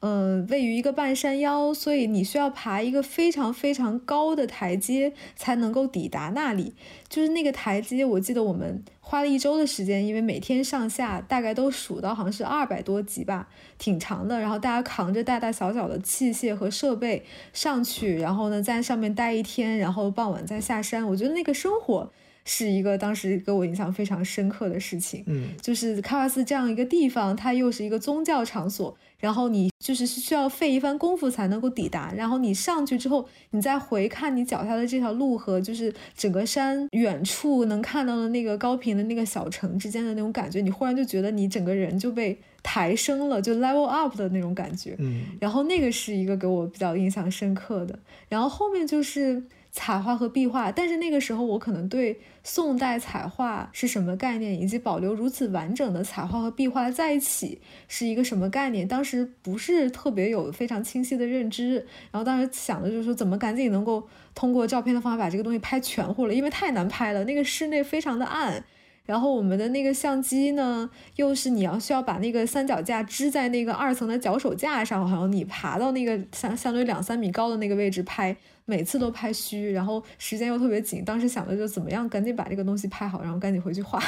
[0.00, 6.74] 嗯，位于一个半山腰，所以你需要爬一个非常非常高的台阶才能够抵达那里。
[7.08, 14.38] 就是那个台阶，我记得我们花了一周的时间，因为每天上下大概都数到好像是二百多级吧，挺长的。
[14.38, 21.04] 然后大家扛着大大小小的器械和设备上去，然后呢在上面待一天，然后傍晚再下山。
[21.08, 22.12] 我觉得那个生活。
[22.50, 47.98] 是一个当时给我印象非常深刻的事情，嗯，就是喀瓦斯这样一个地方，它又是一个宗教场所，然后你就是需要费一番功夫才能够抵达，然后你上去之后，你再回看你脚下的这条路和就是整个山远处能看到的那个高频的那个小城之间的那种感觉，你忽然就觉得你整个人就被抬升了，就 level up 的那种感觉，嗯，然后那个是一个给我比较印象深刻的，
[48.30, 49.42] 然后后面就是。
[49.78, 61.76] 彩画和壁画，但是那个时候我可能对宋代彩画是什么概念，以及保留如此完整的彩画和壁画在一起是一个什么概念，当时不是特别有非常清晰的认知。
[62.10, 68.64] 然后当时想的就是说，怎么赶紧能够通过照片的方法把这个东西拍全乎了，因为太难拍了，那个室内非常的暗。
[69.06, 78.36] 然后我们的那个相机呢，又是你要需要把那个三脚架支在那个二层的脚手架上，好像你爬到那个相相对两三米高的那个位置拍，
[78.68, 81.02] 每次都拍虚，然后时间又特别紧。
[81.02, 83.98] 当时想的就怎么样赶紧把这个东西拍好，然后赶紧回去画。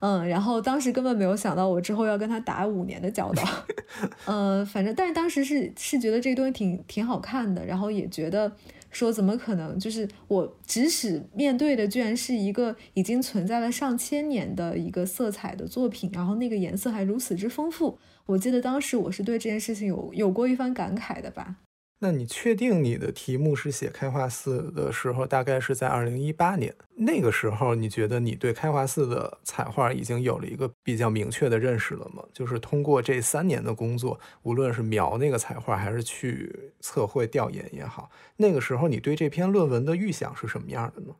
[0.00, 3.42] 嗯，然后当时根本没有想到我之后要跟他打五年的交道。
[4.26, 8.52] 嗯，反正但是当时是是觉得这个东西挺挺好看的，然后也觉得。
[8.90, 9.78] 说怎么可能？
[9.78, 17.98] 就是我即使面对的居然是一个已经存在了上千年的一个色彩的作品，然后那个颜色还如此之丰富。
[18.24, 21.56] 我记得当时我是对这件事情有有过一番感慨的吧。
[22.00, 32.22] 那你确定你的题目是写开化寺的时候，大概是在二零一八年那个时候，你觉得你对开化寺的彩画已经有了一个比较明确的认识了吗？
[32.32, 41.14] 就是通过这三年的工作，无论是描那个彩画，还是去测绘调研也好，那个时候你对这篇论文的预想是什么样的呢？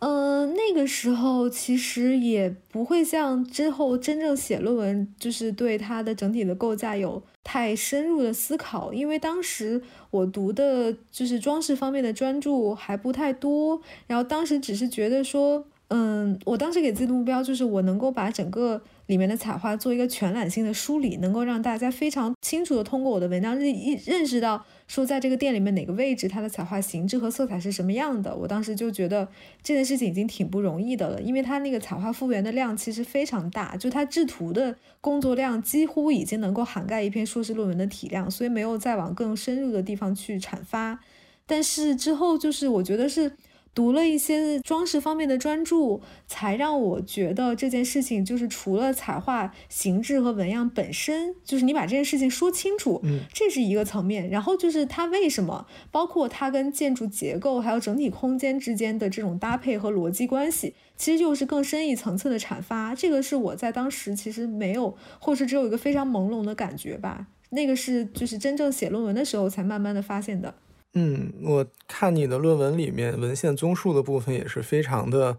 [0.00, 9.80] 嗯，那个时候其实也不会像之后真正写论文，就是对它的整体的构架有太深入的思考，因为当时
[10.10, 18.82] 我读的就是装饰方面的专著还不太多，然后当时只是觉得说，嗯，我当时给自己的目标就是我能够把整个。
[19.06, 23.72] 里面的彩画做一个全览性的梳理，能够让大家非常清楚的通过我的文章认
[24.04, 28.34] 认识到，说在这个店里面哪个位置它的彩画形制和色彩是什么样的。
[28.34, 29.28] 我当时就觉得
[29.62, 40.98] 这件事情已经挺不容易的了，因为它那个彩画复原的量其实非常大，就它制图的工作量几乎已经能够涵盖一篇硕士论文的体量，所以没有再往更深入的地方去阐发。
[41.46, 43.36] 但是之后就是我觉得是。
[43.76, 54.30] 读了一些装饰方面的专著，才让我觉得这件事情就是除了彩画形制和纹样本身，就是你把这件事情说清楚，嗯，这是一个层面。
[54.30, 62.94] 然后就是它为什么，包括它跟建筑结构还有整体空间之间的这种搭配和逻辑关系，其实就是更深一层次的阐发。
[62.94, 67.26] 这个是我在当时其实没有，或是只有一个非常朦胧的感觉吧。
[67.50, 70.54] 那个是就是真正写论文的时候才慢慢的发现的。
[70.98, 75.36] 嗯，我看你的论文里面文献综述的部分也是非常的，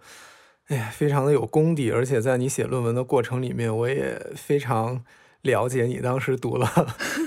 [0.68, 5.04] 哎呀，非常的有功底，而且在你写论文的过程里面，我也非常
[5.42, 6.68] 了解你当时读了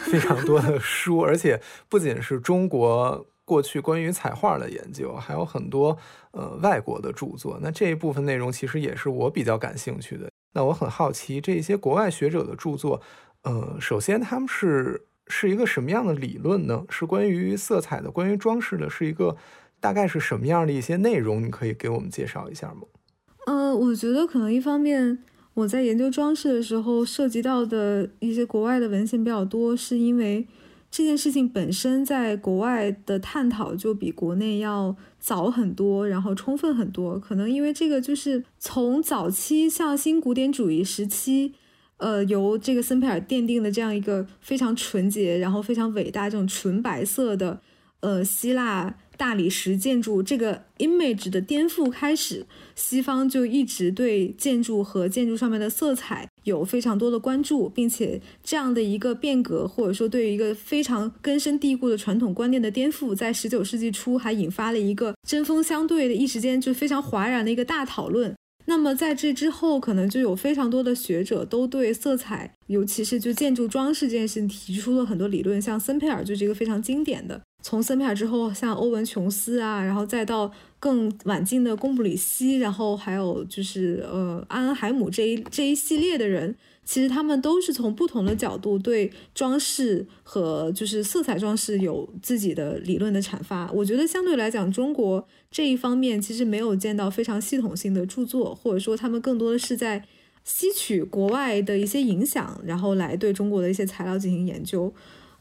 [0.04, 5.98] 非常多的书，而且不仅是中国过去关于彩画的研究，还有很多
[6.30, 7.58] 呃外国的著作。
[7.60, 10.30] 那这一部分内容其实也是我比较感兴趣的。
[10.52, 13.02] 那我很好奇，这些国外学者的著作，
[13.42, 15.08] 呃，首先他们是。
[15.30, 16.84] 是一个什么样的理论呢？
[16.90, 19.36] 是关于色彩的，关于装饰的，是一个
[19.78, 21.42] 大概是什么样的一些内容？
[21.42, 22.82] 你可以给我们介绍一下吗？
[23.46, 25.20] 呃，我觉得可能一方面
[25.54, 30.46] 我在研究装饰的时候涉及到的一些国外的文献比较多，是因为
[30.90, 37.18] 这件事情本身在国外的探讨就比国内要早很多，然后充分很多。
[37.18, 41.54] 可能因为这个就是从早期像新古典主义时期。
[42.00, 47.60] 呃，由这个森佩尔奠定的这样一个非常纯洁，然后非常伟大这种纯白色的，
[48.00, 68.34] 呃，希腊大理石建筑这个 image 的颠覆开始，西方就一直对建筑和建筑上面的色彩有非常多的关注，并且这样的一个变革，或者说对于一个非常根深蒂固的传统观念的颠覆，在十九世纪初还引发了一个针锋相对的，一时间就非常哗然的一个大讨论。
[68.70, 75.60] 那么在这之后，可能就有非常多的学者都对色彩，尤其是就建筑装饰这件事情提出了很多理论。
[75.60, 77.42] 像森佩尔就是一个非常经典的。
[77.64, 86.54] 从森佩尔之后，像欧文琼斯啊，然后再到更晚近的贡布里希，然后还有就是呃安海姆这一这一系列的人。
[86.90, 93.70] 其实他们都是从不同的角度对装饰和就是色彩装饰有自己的理论的阐发。
[93.70, 100.04] 我觉得相对来讲，中国这一方面其实没有见到非常系统性的著作，或者说他们更多的是在
[100.42, 104.92] 吸取国外的一些影响，然后来对中国的一些材料进行研究。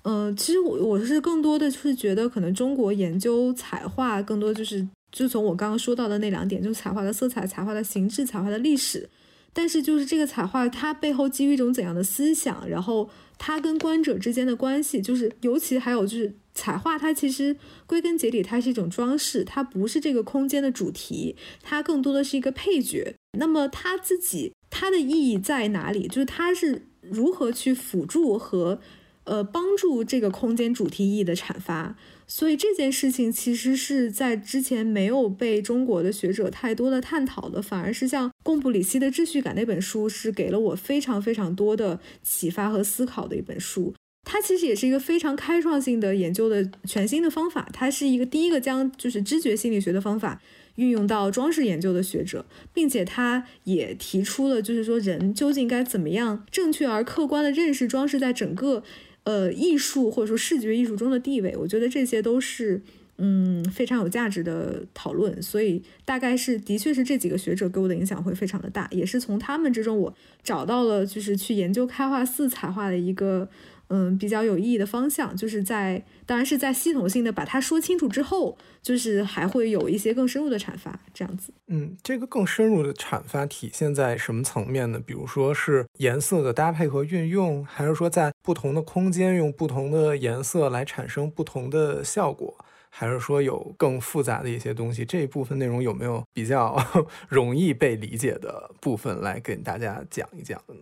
[0.03, 9.09] 嗯，其实我我是更多的是觉得，可能中国研究彩画更多就是就从我刚刚说到的那两点，就是彩画的色彩、彩画的形制、彩画的历史。
[9.53, 12.67] 但是就是这个彩画，它背后基于一种怎样的思想？
[12.69, 23.15] 然后它跟观者之间的关系，就是尤其还有就是彩画，它其实归根结底它是一种装饰，它不是这个空间的主题，它更多的是一个配角。
[23.37, 26.07] 那么它自己它的意义在哪里？
[26.07, 28.79] 就是它是如何去辅助和。
[29.25, 31.95] 呃，帮助这个空间主题意义的阐发，
[32.31, 43.95] 所以这件事情其实是在之前没有被中国的学者太多的探讨的，反而是像贡布里希的《秩序感》那本书，是给了我非常非常多的启发和思考的一本书。
[44.23, 50.39] 它其实也是一个非常开创性的研究的全新的方法，它是一个第一个将就是知觉心理学的方法
[50.75, 58.83] 运用到装饰研究的学者，并且他也提出了就是说人究竟该怎么样正确而客观的认识装饰在整个。
[59.23, 62.81] 呃，艺术或者说视觉艺术中的地位，我觉得这些都是
[63.17, 65.41] 嗯非常有价值的讨论。
[65.41, 70.13] 所以大概是的确是这几个学者给我的影响会非常的大，也是从他们之中我
[70.43, 73.49] 找到了就是去研究开化寺彩画的一个。
[73.89, 81.51] 嗯，比较有意义的方向，就是在当然是在系统性的把它说清楚之后，就是还会有一些更深入的阐发，这样子。
[81.67, 85.01] 嗯，这个更深入的阐发体现在什么层面呢？
[85.03, 92.55] 比如说是颜色的搭配和运用，还是说在不同的空间用不同的颜色来产生不同的效果，
[92.91, 95.03] 还是说有更复杂的一些东西？
[95.03, 96.77] 这一部分内容有没有比较
[97.27, 100.81] 容易被理解的部分来跟大家讲一讲的呢？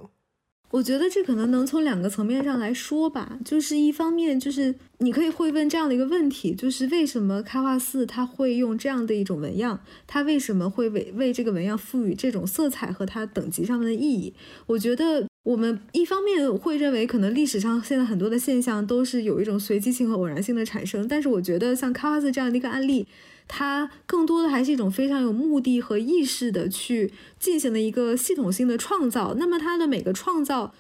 [0.70, 14.34] 我觉得这可能能从两个层面上来说吧，就是一方面就是你可以会问这样的一个问题，就是为什么开化寺它会用这样的一种纹样，它为什么会为为这个纹样赋予这种色彩和它等级上面的意义？
[14.66, 23.08] 我觉得我们一方面会认为可能历史上现在很多的现象都是有一种随机性和偶然性的产生，但是我觉得像开化寺这样的一个案例。
[23.48, 29.36] 它更多的还是一种非常有目的和意识的去进行的一个系统性的创造。
[29.38, 30.74] 那么它的每个创造，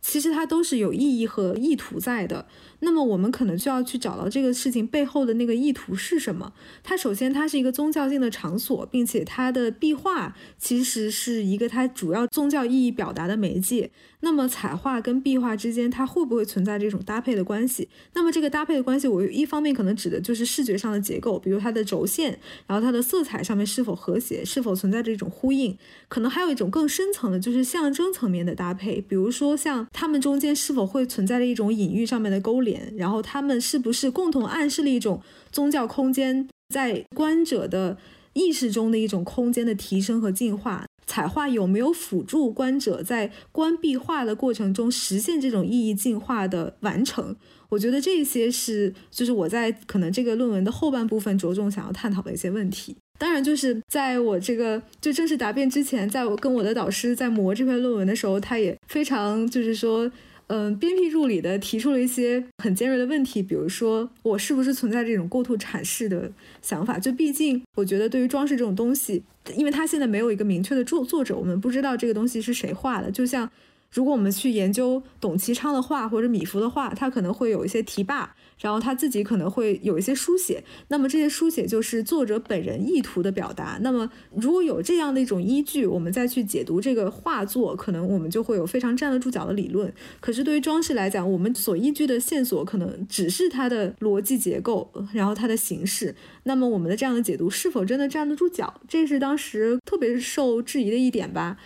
[0.00, 2.46] 其实它都是有意义和意图在的。
[2.80, 6.52] 那么我们可能就要去找到这个事情背后的那个意图是什么。
[6.84, 13.90] 它首先它是一个宗教性的场所，并且它的壁画其实是一个它主要宗教意义表达的媒介。
[14.20, 17.88] 那么彩画跟壁画之间它会不会存在这种搭配的关系？
[18.14, 25.76] 那么这个搭配的关系，我一方面可能指的就是视觉上的结构，比如它的轴线，然后它的色彩上面是否和谐，是否存在着一种呼应。
[26.08, 32.67] 可能还有一种更深层的，就是象征层面的搭配，比如说像它们中间是否会存在着一种隐喻上面的勾连。
[32.96, 35.20] 然后他们是不是共同暗示了一种
[35.52, 37.96] 宗教空间在观者的
[38.32, 40.84] 意识中的一种空间的提升和进化？
[41.06, 47.34] 彩画有没有辅助观者在观壁画的过程中实现这种意义进化的完成？
[47.70, 52.94] 我觉得这些是就是我在可能这个论文的后半部分着重想要探讨的一些问题。
[53.18, 60.12] 当然，就是在我这个就正式答辩之前，在我跟我的导师在磨这篇论文的时候，他也非常就是说。
[60.48, 66.32] 嗯，鞭辟入里的提出了一些很尖锐的问题，比如说我是不是存在这种过度阐释的
[66.62, 66.98] 想法？
[66.98, 69.22] 就毕竟我觉得对于装饰这种东西，
[69.54, 73.10] 因为它现在没有一个明确的作作者，我们不知道这个东西是谁画的。
[73.10, 73.50] 就像
[73.92, 78.26] 如果我们去研究董其昌的画或者米芾的画，他可能会有一些题跋。
[78.60, 83.78] 然后他自己可能会有一些书写，那么这些书写就是作者本人意图的表达。
[83.82, 89.92] 那么如果有这样的一种依据，我们再去解读这个画作，可能我们就会有非常站得住脚的理论。
[90.20, 96.14] 可是对于装饰来讲，我们所依据的线索可能只是它的逻辑结构，然后它的形式。
[96.44, 98.80] 那么我们的这样的解读是否真的站得住脚？
[98.88, 101.56] 这是当时特别受质疑的一点吧。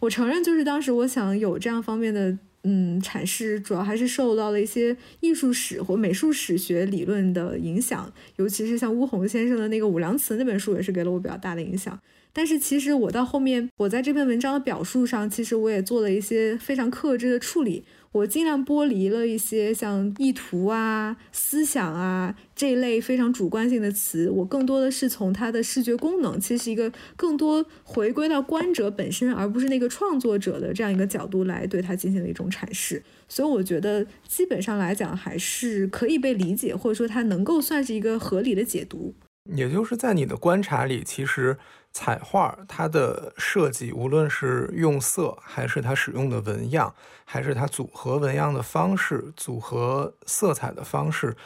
[0.00, 2.38] 我承认，就是当时我想有这样方面的。
[2.62, 11.98] 嗯，阐释主要还是受到了一些艺术史或美术史学理论的影响，尤其是像乌宏先生的那个《武梁祠》那本书，也是给了我比较大的影响。
[12.32, 17.84] 但是其实我到后面，我在这篇文章的表述上，其实我也做了一些非常克制的处理。
[18.12, 33.00] 我尽量剥离了一些像意图啊、思想啊这一类非常主观性的词，我更多的是从它的视觉功能，其实一个更多回归到观者本身，而不是那个创作者的这样一个角度来对它进行的一种阐释。
[33.28, 39.14] 所以我觉得基本上来讲还是可以被理解，或者说它能够算是一个合理的解读。
[39.54, 41.56] 也就是在你的观察里，其实
[41.92, 51.36] 彩画它的设计，无论是用色，还是它使用的纹样，还是它组合纹样的方式、组合色彩的方式，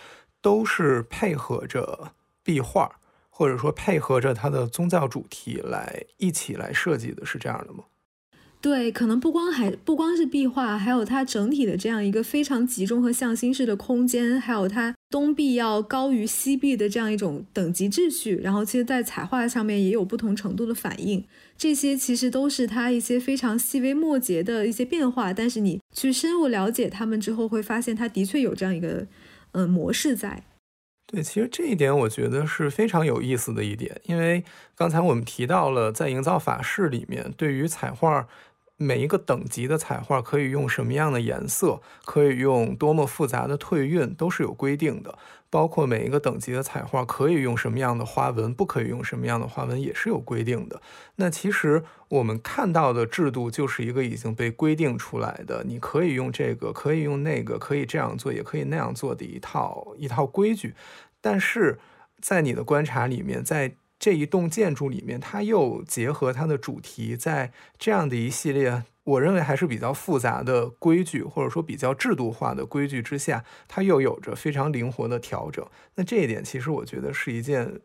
[0.40, 2.96] 都是配合着壁画，
[3.30, 7.84] 或者说配合着它的宗教主题来一起来设计的，是这样的吗？
[8.60, 18.40] 对，可能不光还不光是壁画，还有它整体的这样一个非常集中和向心式的空间，还有它东壁要高于西壁的这样一种等级秩序。
[18.42, 21.24] 然后，其实，在彩画上面也有不同程度的反应，
[21.56, 25.32] 这些其实都是它一些非常细微末节的一些变化。
[25.32, 29.06] 但是，你去深入了解它们之后，会发现它的确有这样一个
[29.52, 30.42] 嗯模式在。
[31.06, 34.42] 对，其实这一点我觉得是非常有意思的一点，因为
[34.74, 38.26] 刚才我们提到了在营造法式里面，对于彩画。
[38.76, 45.18] 每一个等级的彩画可以用什么样的颜色，可以用多么复杂的退运，都是有规定的。
[45.48, 50.82] 包括每一个等级的彩画可以用什么样的花纹，不可以用什么样的花纹，也是有规定的。
[51.14, 60.74] 那其实我们看到的制度就是一个已经被规定出来的，你可以用这个，可以用那个，可以这样做，也可以那样做的一套一套规矩。
[61.20, 61.78] 但是
[62.20, 75.64] 在你的观察里面，在这一栋建筑里面，它又结合它的主题，在这样的一系列，我认为还是比较复杂的规矩，或者说比较制度化的规矩之下，它又有着非常灵活的调整。
[75.94, 77.80] 那这一点其实我觉得是一件，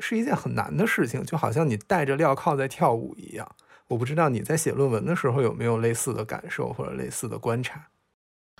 [0.00, 3.48] 是一件很难的事情，就好像你戴着镣铐在跳舞一样。
[3.88, 7.88] 我不知道你在写论文的时候有没有类似的感受或者类似的观察。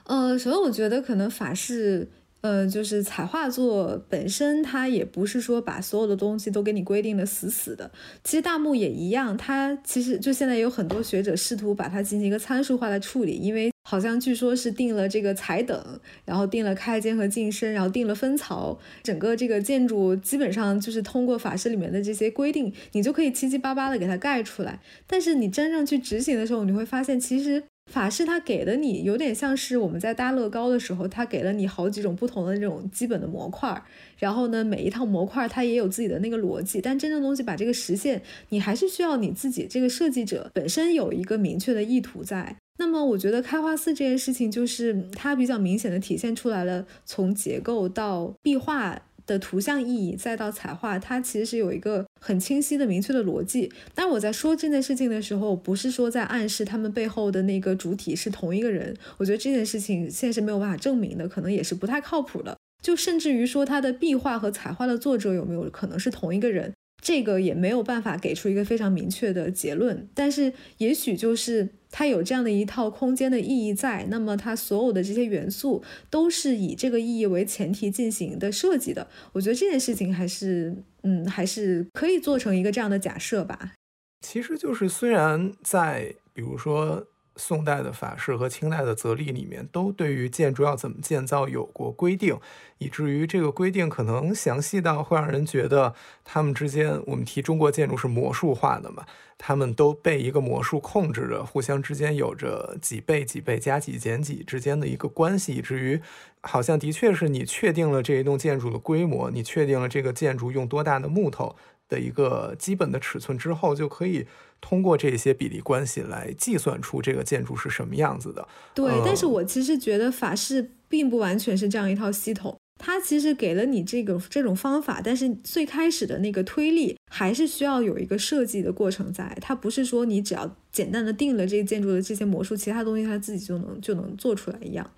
[0.05, 2.11] 呃，首先我觉得可能法式。
[2.43, 7.91] 呃，就是彩画作本身，它也不是说把所有的东西都给你规定的死死的。
[8.25, 24.81] 其实大幕也一样，它其实就现在有很多学者试图把它进行一个参数化的处理，因为好像据说是定了这个彩等，然后定了开间和进深，然后定了分槽，整个这个建筑基本上就是通过法式里面的这些规定，你就可以七七八八的给它盖出来。
[25.07, 27.65] 但是你真正去执行的时候，你会发现其实。
[27.91, 33.83] 法式它给的你有点像是我们在搭乐高的时候，它给了你好几种不同的那种基本的模块，
[34.17, 42.57] 然后呢，每一套模块它也有自己的那个逻辑，但真正东西把这个实现，你还是需要你自己这个设计者本身有一个明确的意图在。
[42.79, 49.03] 那么我觉得开花寺这件事情就是它比较明显的体现出来了，从结构到壁画。
[49.31, 53.71] 的图像意义，再到彩画，它其实是有一个很清晰的、明确的逻辑。
[53.95, 58.97] 但我在说这件事情的时候，不是说在暗示他们背后的那个主体是同一个人。
[59.19, 62.57] 我觉得这件事情现在是没有办法证明的，可能也是不太靠谱的。
[62.83, 66.73] 就甚至于说，他的壁画和彩画的作者有没有可能是同一个人？
[67.01, 79.09] 这个也没有办法给出一个非常明确的结论，但是也许就是它有这样的一套空间的意义在，那么它所有的这些元素都是以这个意义为前提进行的设计的。
[79.33, 83.73] 我觉得这件事情还是，嗯，还是可以做成一个这样的假设吧。
[84.21, 87.07] 其实就是虽然在比如说。
[87.41, 92.39] 宋代的法式和清代的则例里面，都对于建筑要怎么建造有过规定，
[92.77, 99.07] 以至于这个规定可能详细到会让人觉得他们之间，我们提中国建筑是魔术化的嘛，
[99.39, 106.01] 他们都被一个魔术控制着，互相之间有着几倍几倍加几减几之间的一个关系，以至于
[106.43, 111.57] 好像的确是你确定了这一栋建筑的规模，你确定了这个建筑用多大的木头。
[111.91, 114.27] 的一个基本的尺寸之后，就可以
[114.61, 118.49] 通过这些比例关系来计算出这个建筑是什么样子的。
[118.75, 134.89] 对，但是我其实觉得法式并不完全是这样一套系统，它其实给了你这个这种方法，但是最开始的那个推力还是需要有一个设计的过程在，它不是说你只要简单的定了这个建筑的这些魔术，其他东西它自己就能就能做出来一样。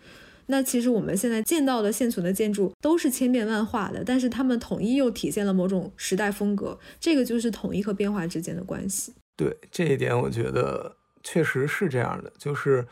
[0.46, 9.12] 那其实我们现在见到的现存的建筑都是千变万化的，但是它们统一又体现了某种时代风格，这个就是统一和变化之间的关系。
[9.36, 12.86] 对这一点，我觉得确实是这样的，就是，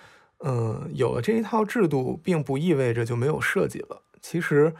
[0.44, 4.02] 嗯，有了这一套制度，并不意味着就没有设计了。
[4.22, 4.72] 其实，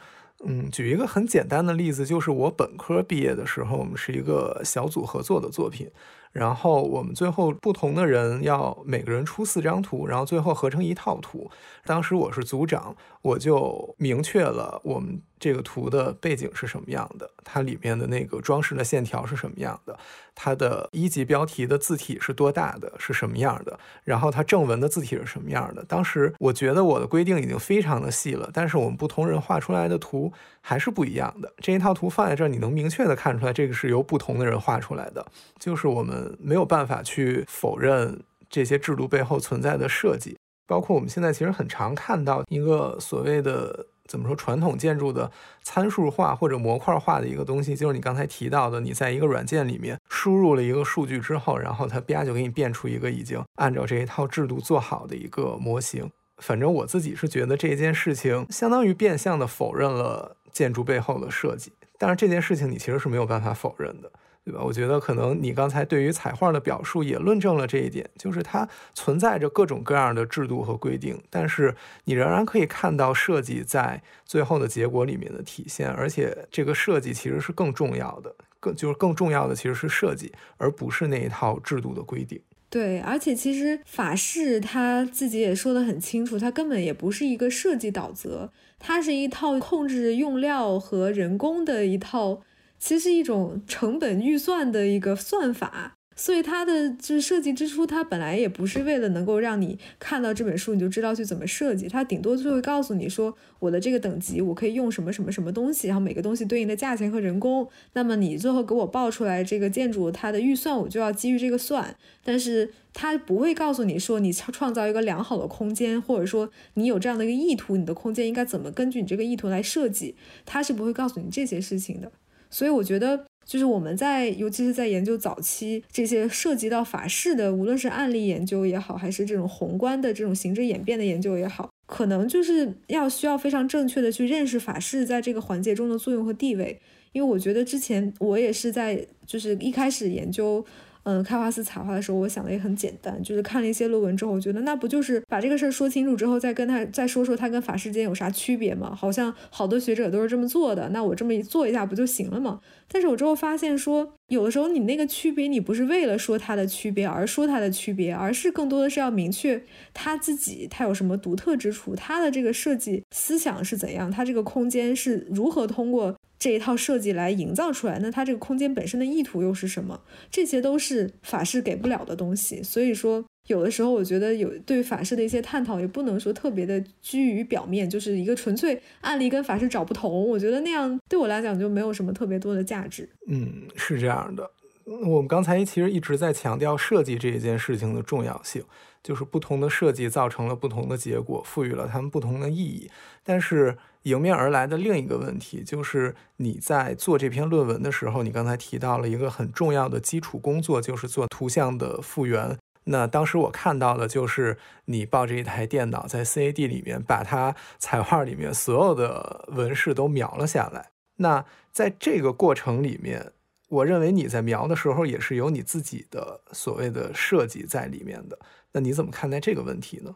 [0.43, 5.89] 嗯，举一个很简单的例子，就是我本科毕业的时候，我们是一个小组合作的作品。
[6.31, 11.49] 然后我们最后不同的人要每个人出四张图，然后最后合成一套图。
[11.85, 15.21] 当时我是组长，我就明确了我们。
[15.41, 17.27] 这个图的背景是什么样的？
[17.43, 19.97] 它里面的那个装饰的线条是什么样的？
[20.35, 22.93] 它的一级标题的字体是多大的？
[22.99, 23.79] 是什么样的？
[24.03, 25.83] 然后它正文的字体是什么样的？
[25.85, 31.51] 当时我觉得我的规定已经非常的细了，但是我们不同人画出来的图还是不一样的。
[31.57, 35.25] 这一套图放在这儿，你能明确的看出来，这个是由不同的人画出来的。
[35.57, 43.87] 就是我们没有办法去否认这些制度背后存在的设计，包括我们现在其实很常看到一个所谓的。
[44.07, 45.31] 怎么说传统建筑的
[45.63, 56.11] 参数化或者模块化的一个东西，就是你刚才提到的，你在一个软件里面输入了一个数据之后，然后它啪就给你变出一个已经按照这一套制度做好的一个模型。
[56.39, 64.11] 反正我自己是觉得这件事情相当于变相的否认了建筑背后的设计，但是这件事情你其实是没有办法否认的。
[64.43, 64.59] 对吧？
[64.63, 71.75] 我觉得可能你刚才对于彩画的表述也论证了这一点，就是它存在着各种各样的制度和规定，但是
[72.05, 82.41] 你仍然可以看到设计在最后的结果里面的体现，而且这个设计其实是更重要的，更就是更重要的其实是设计，而不是那一套制度的规定。
[82.71, 92.41] 对，而且其实法式他自己也说得很清楚，它根本也不是一个设计导则，它是一套控制用料和人工的一套。
[92.81, 120.15] 其实一种成本预算的一个算法，所以它的就是设计之初，它本来也不是为了能够让你看到这本书你就知道去怎么设计，它顶多就会告诉你说我的这个等级我可以用什么什么什么东西，然后每个东西对应的价钱和人工，那么你最后给我报出来这个建筑它的预算我就要基于这个算，但是它不会告诉你说你创造一个良好的空间，或者说你有这样的一个意图，你的空间应该怎么根据你这个意图来设计，
[120.47, 122.11] 它是不会告诉你这些事情的。
[122.51, 136.79] 所以我觉得，就是我们在，尤其是在研究早期这些涉及到法式的，无论是案例研究也好，还是这种宏观的这种形式演变的研究也好，可能就是要需要非常正确的去认识法式在这个环节中的作用和地位。
[137.13, 140.63] 因为我觉得之前我也是在，就是一开始研究。
[141.03, 148.93] 嗯，开华斯彩画的时候，我想的也很简单，就是看了一些论文之后，我觉得那不就是把这个事儿说清楚之后，再跟他再说说他跟法师间有啥区别吗？
[148.93, 152.59] 好像好多学者都是这么做的，那我这么一做一下不就行了吗？
[152.87, 166.15] 但是我之后发现说，有的时候你那个区别，你不是为了说它的区别而说它的区别，而是更多的是要明确他自己他有什么独特之处，他的这个设计思想是怎样，他这个空间是如何通过。
[166.41, 170.01] 这一套设计来营造出来，那它这个空间本身的意图又是什么？
[170.31, 172.63] 这些都是法式给不了的东西。
[172.63, 180.27] 所以说，有的时候我觉得有对法式的一些探讨，也不能说特别的居于表面，就是一个纯粹案例跟法式找不同。
[180.27, 183.07] 我觉得那样对我来讲就没有什么特别多的价值。
[183.27, 184.49] 嗯，是这样的。
[184.85, 188.63] 我们刚才其实一直在强调设计这一件事情的重要性，
[189.03, 192.89] 就是不同的设计造成了不同的结果，赋予了它们不同的意义。
[193.23, 193.77] 但是。
[194.03, 202.57] 迎面而来的另一个问题就是，你在做这篇论文的时候，你刚才提到了一个很重要的基础工作，就是做图像的复原。
[202.85, 210.89] 那当时我看到的就是你抱着一台电脑在 CAD 里面把它彩画里面所有的纹饰都描了下来。
[211.17, 213.33] 那在这个过程里面，
[213.69, 218.39] 我认为你在描的时候也是有你自己的所谓的设计在里面的。
[218.71, 220.15] 那你怎么看待这个问题呢？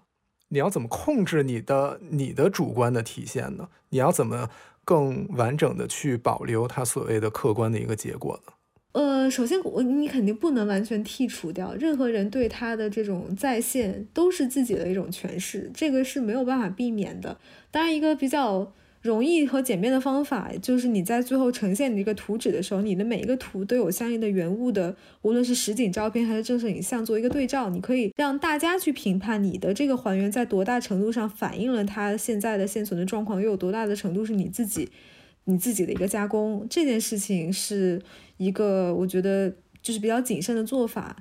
[0.50, 3.70] 你要怎么控制你的你的主观的体现呢？
[3.90, 4.50] 你要怎么
[4.84, 8.54] 更完整的去保留它所谓的客观的一个结果呢？
[8.94, 17.38] 呃，首先我你肯定不能完全剔除掉任何人对他的这种在线都是自己的一种诠释，这个是没有办法避免的。
[17.72, 18.72] 当然，一个比较。
[19.06, 34.90] 容易和简便的方法，就是你在最后呈现你这个图纸的时候，你的每一个图都有相应的原物的，无论是实景照片还是正摄影像做一个对照，你可以让大家去评判你的这个还原在多大程度上反映了它现在的现存的状况，又有多大的程度是你自己
[35.44, 36.66] 你自己的一个加工。
[36.68, 38.02] 这件事情是
[38.38, 39.54] 一个我觉得
[39.84, 41.16] 就是比较谨慎的做法。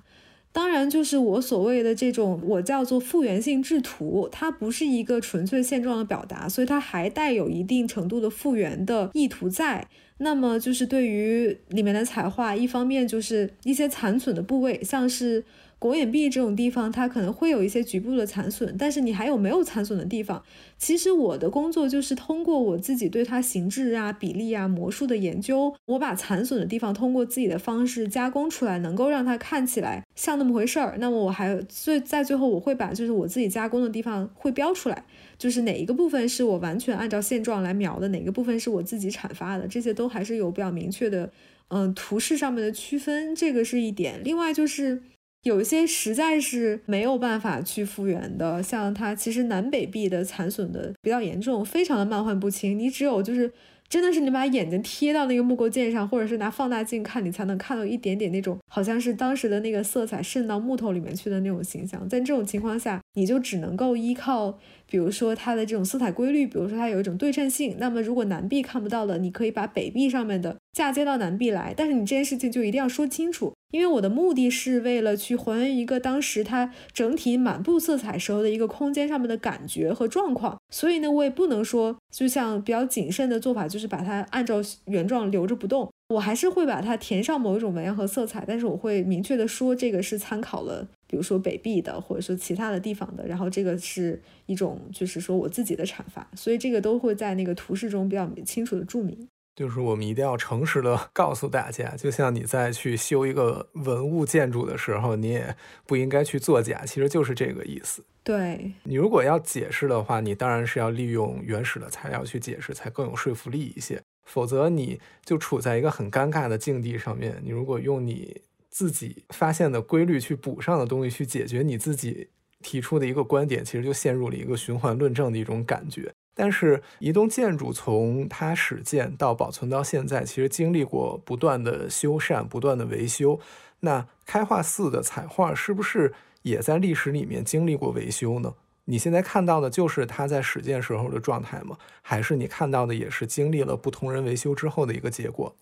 [0.55, 9.89] 当然，就是我所谓的这种，我叫做复原性制图，它不是一个纯粹现状的表达，所以它还带有一定程度的复原的意图在。
[10.19, 15.45] 那么，就是对于里面的彩画，一方面就是一些残损的部位，像是。
[15.79, 20.43] 狗眼壁这种地方，它可能会有一些局部的残损，但是你还有没有残损的地方？
[20.79, 30.97] 其实我的工作就是通过我自己对它形制啊、比例啊、魔术的研究，我把残损的地方通过自己的方式加工出来，能够让它看起来像那么回事儿。
[30.99, 35.05] 那么我还最在最后，我会把就是我自己加工的地方会标出来，
[35.37, 41.31] 就是哪一个部分是我完全按照现状来描的，哪个部分是我自己阐发的，这些都还是有比较明确的，
[41.68, 44.20] 嗯，图示上面的区分，这个是一点。
[44.25, 45.03] 另外就是。
[45.45, 52.79] 有一些实在是没有办法去复原的，像它其实南北壁的残损的比较严重，非常的漫幻不清。
[52.79, 53.53] 你只有就是
[53.87, 62.09] 真的是你把眼睛贴到那个木构件上，或者是拿放大镜看，你才能看到一点点那种好像是当时的那个色彩渗到木头里面去的那种形象。
[62.09, 64.59] 在这种情况下，你就只能够依靠。
[64.87, 67.75] 比如说它的这种色彩规律，比如说它有一种对称性。
[67.79, 71.73] 那么如果南壁看不到的，你可以把北壁上面的嫁接到南壁来。
[71.75, 99.27] 但是你这件事情就一定要说清楚，因为我的目的是为了去还原一个当时它整体满布色彩时候的一个空间上面的感觉和状况，所以呢，我也不能说就像比较谨慎的做法，就是把它按照原状留着不动，我还是会把它填上某一种纹样和色彩，但是我会明确的说这个是参考了，比如说北壁的，或者说其他的地方的，然后这个是一种就是说我自己的阐发，所以这个都会在那个图示中比较清楚的注明。
[99.57, 105.55] 就是我们一定要诚实的 告诉大家，就像你在去修一个文物建筑的时候，你也
[105.87, 108.05] 不应该去作假，其实就是这个意思。
[108.23, 114.01] 对你如果要解释的话，你当然是要利用原始的材料去解释，才更有说服力一些。
[114.25, 117.41] 否则你就处在一个很尴尬的境地上面。
[117.45, 118.41] 你如果用你
[118.71, 122.29] 自己发现的规律去补上的东西去解决你自己
[122.63, 126.11] 提出的一个观点，其实就陷入了一个循环论证的一种感觉。
[126.35, 133.39] 但是，一栋建筑从它始建到保存到现在，其实经历过不断的修缮、不断的维修。
[133.80, 136.12] 那开化寺的彩画是不是
[136.43, 138.55] 也在历史里面经历过维修呢？
[138.87, 141.78] 你现在看到的就是它在始建时候的状态吗？
[142.03, 145.55] 还是你看到的也是经历了不同人维修之后的一个结果？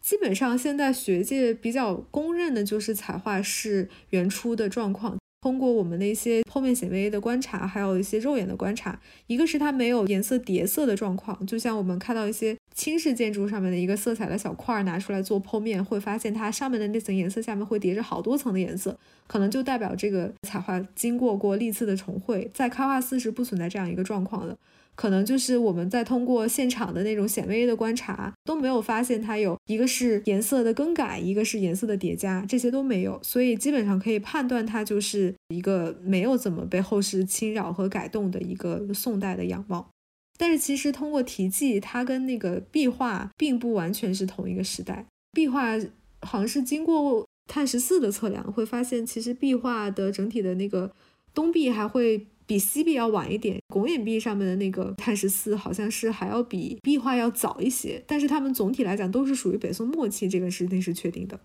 [0.00, 5.18] 基本上，现在学界比较公认的就是彩画是原初的状况。
[5.46, 24.58] 通过我们的一些剖面显微的观察，还有一些肉眼的观察，一个是它没有颜色叠色的状况，就像我们看到一些轻式建筑上面的一个色彩的小块拿出来做剖面，会发现它上面的那层颜色下面会叠着好多层的颜色，可能就代表这个彩画经过过历次的重绘，在开化寺是不存在这样一个状况的。
[24.96, 39.90] 可能就是我们在通过现场的那种显微的观察，都没有发现它有一个是颜色的更改，一个是颜色的叠加，这些都没有，所以基本上可以判断它就是一个没有怎么被后世侵扰和改动的一个宋代的样貌。
[40.38, 45.04] 但是其实通过题记，它跟那个壁画并不完全是同一个时代。
[45.32, 45.78] 壁画
[46.22, 50.90] 好像是经过碳十四的测量，会发现其实壁画的整体的那个
[51.34, 52.26] 东壁还会。
[52.46, 61.40] 比西壁要晚一点，拱眼壁上面的那个碳十四好像是还要比壁画要早一些，但是它们总体来讲都是属于北宋末期，这个是那是确定的。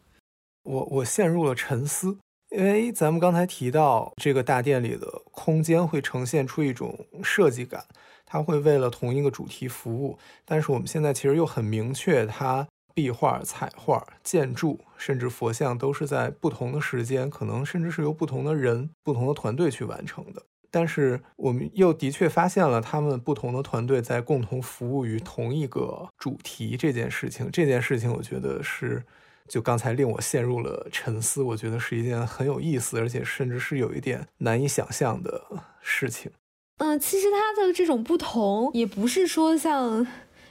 [0.64, 2.18] 我我陷入了沉思，
[2.56, 7.84] 因为咱们刚才提到这个大殿里的空间会呈现出一种设计感，
[8.26, 20.43] 它会为了同一个主题服务，但是我们现在其实又很明确，它壁画、彩画、建筑甚至佛像都是在不同的时间，可能甚至是由不同的人、不同的团队去完成的。
[20.74, 27.50] 但是我们又的确发现了他们不同的团队在共同服务于同一个主题这件事情。
[27.52, 29.04] 这件事情我觉得是，
[29.50, 31.44] 就刚才令我陷入了沉思。
[31.44, 35.44] 我觉得是一件很有意思，而且甚至是有一点难以想象的
[35.82, 36.32] 事情。
[36.78, 40.08] 嗯，其实它的这种不同，也不是说像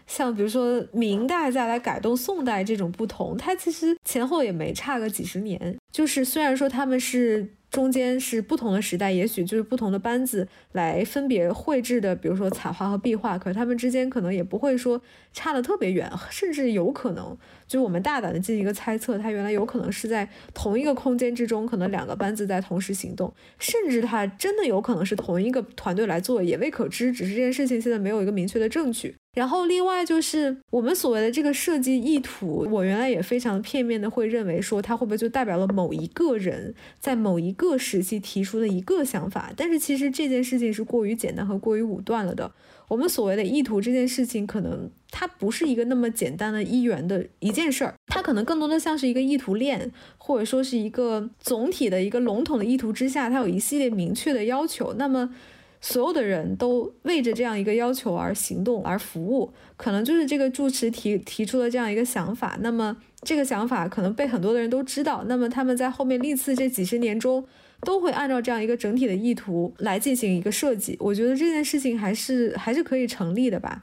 [0.06, 5.78] 像比如说明代再来改动宋代这种不同，它其实前后也没差个几十年。
[5.90, 7.54] 就是虽然说他们是。
[7.70, 15.00] 中间是不同的时代，也许就是不同的班子来分别绘制的，比如说彩画和壁画，可他们之间可能也不会说
[15.32, 17.36] 差的特别远，甚至有可能，
[17.68, 29.14] 就是我们大胆的进行一个猜测，它原来有可能是在同一个空间之中，可能两个班子在同时行动，甚至它真的有可能是同一个团队来做，也未可知，只是这件事情现在没有一个明确的证据。
[29.32, 39.52] 然后，另外就是我们所谓的这个设计意图，我原来也非常片面的会认为说，它会不会就代表了某一个人在某一个时期提出的一个想法？
[39.56, 42.50] 但是其实这件事情是过于简单和过于武断了的。
[42.88, 54.94] 我们所谓的意图这件事情，可能它不是一个那么简单的一元的一件事儿，它可能更多的像是一个意图链，或者说是一个总体的一个笼统的意图之下，它有一系列明确的要求。
[54.94, 55.32] 那么。
[55.80, 62.58] 所有的人都为着这样一个要求而行动而服务，可能就是这个住持提提出了这样一个想法。
[62.60, 65.24] 那么这个想法可能被很多的人都知道。
[65.26, 67.44] 那么他们在后面历次这几十年中，
[67.80, 70.96] 都会按照这样一个整体的意图来进行一个设计。
[71.00, 73.82] 我觉得这件事情还是还是可以成立的吧。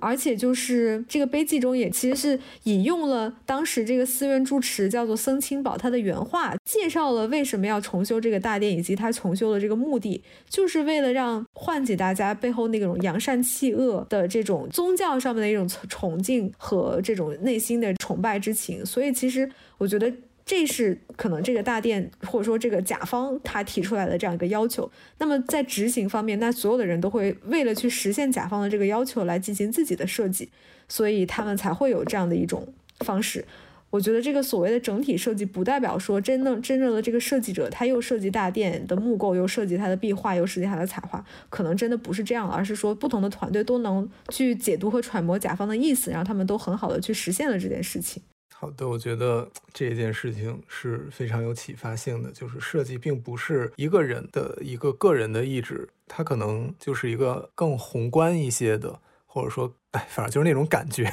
[0.00, 18.84] 而且就是这个碑记中也其实是引用了当时这个寺院住持叫做僧清宝他的原话，介绍了为什么要重修这个大殿以及他重修的这个目的，就是为了让唤起大家背后那种扬善弃恶的这种宗教上面的一种崇敬和这种内心的崇拜之情。
[18.84, 20.12] 所以其实我觉得。
[20.48, 24.90] 这是可能这个大殿或者说这个甲方他提出来的这样一个要求。
[25.18, 30.48] 那么在执行方面，那所有的人都会为了去实现甲方的这个要求来进行自己的设计，
[30.88, 32.66] 所以他们才会有这样的一种
[33.00, 33.44] 方式。
[33.90, 48.22] 我觉得这个所谓的整体设计，不代表说真正真正的这个设计者他又设计大殿的木构，又设计它的壁画，又设计它的彩画，可能真的不是这样，而是说不同的团队都能去解读和揣摩甲方的意思，然后他们都很好的去实现了这件事情。
[48.60, 52.32] 好的，我觉得这件事情是非常有启发性的。
[52.32, 61.08] 就是设计并不是一个人的一个个人的意志，它可能就是一个更宏观一些的，或者说，哎，反正就是那种感觉。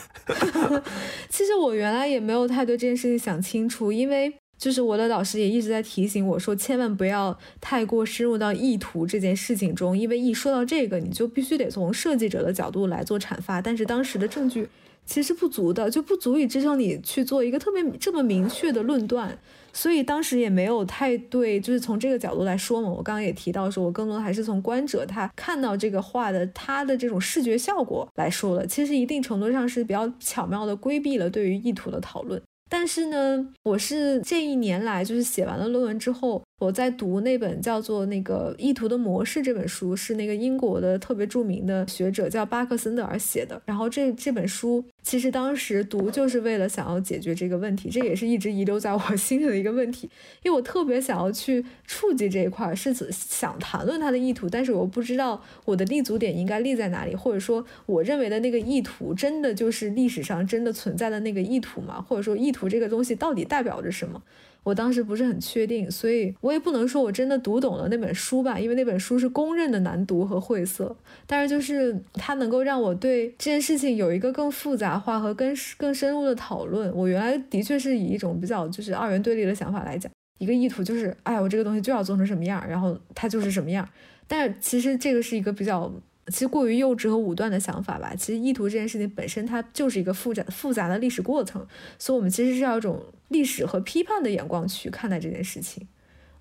[1.29, 13.61] 其实我原来也没有太对这件事情想清楚，因为就是我的导师也一直在提醒我说，千万不要太过深入到意图这件事情中，因为一说到这个，你就必须得从设计者的角度来做阐发。
[13.61, 14.67] 但是当时的证据。
[15.05, 19.37] 其实不足的，就不足以支撑你去做一个特别这么明确的论断，
[19.71, 22.89] 所以当时也没有太对，就是从这个角度来说嘛。
[22.89, 28.65] 我刚刚也提到说，我更多的还是从观者他看到这个画的他的这种视觉效果来说了。
[28.65, 32.41] 其实一定程度上是比较巧妙的规避了对于意图的讨论。
[32.67, 36.41] 但是呢，我是这一年来就是写完了论文之后。
[36.57, 43.61] 我在读那本叫做《那个意图的模式》这本书，是那个英国的特别著名的学者叫巴克森德尔写的。
[43.65, 50.09] 然后这这本书其实当时读就是为了想要解决这个问题，这也是一直遗留在我 心里的一个问题。
[50.43, 62.01] 因为我特别想要去触及这一块，是想谈论它的意图，但是我不知道我的立足点应该立在哪里，或者说我认为的那个意图真的就是历史上真的存在的那个意图吗？
[62.01, 64.23] 或者说意图这个东西到底代表着什么？
[64.65, 70.93] 我当时不是很确定，所以我也不能说我真的读懂了那本书吧，因为那本书是公认的难读和晦涩。
[71.27, 76.91] 但是就是它能够让我对这件事情有一个更复杂化和更更深入的讨论。
[76.95, 83.87] 我原来的确是以一种比较就是二元对立的想法来讲，一个意图就是，哎，我这个东西就要做成什么样，然后它就是什么样。
[84.27, 85.93] 但是其实这个是一个比较。
[86.27, 88.13] 其实过于幼稚和武断的想法吧。
[88.17, 91.65] 其实意图这件事情本身，它就是一个复杂复杂的历史过程，
[91.99, 95.87] 所以我们其实是要一种历史和批判的眼光去看待这件事情。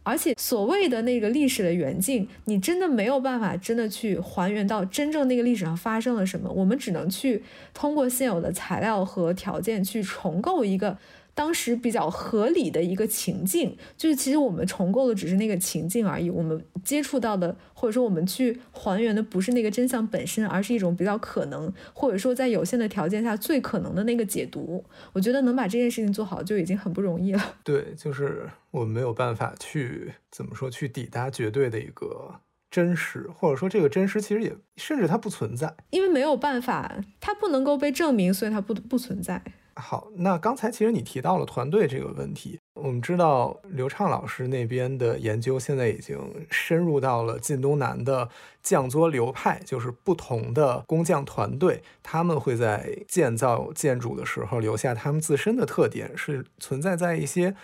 [0.02, 10.98] 而且所谓的那个历史的原境，你真的没有办法真的去还原到真正那个历史上发生了什么，我们只能去通过现有的材料和条件去重构一个。
[11.34, 16.30] 当时比较合理的一个情境，就是其实我们重构的只是那个情境而已。
[16.30, 24.84] 我们接触到的，或者说我们去还原的，不是那个真相本身，而是一种比较可能，或者说在有限的条件下最可能的那个解读。
[25.12, 27.56] 我觉得能把这件事情做好就已经很不容易了。
[27.64, 32.36] 对，就是我们没有办法去怎么说去抵达绝对的一个
[32.70, 39.42] 真实，或者说这个真实其实也甚至它不存在，因为没有办法，它不能够被证明，所以它不不存在。
[39.76, 42.58] 好，那刚才其实你提到了团队这个问题。
[42.74, 46.18] 我们知道刘畅老师那边的研究现在已经
[46.50, 48.28] 深入到了晋东南的
[48.62, 57.54] 匠作流派，就是不同的工匠团队，他们会在建造建筑的时候留下他们自身的特点，是存在在一些。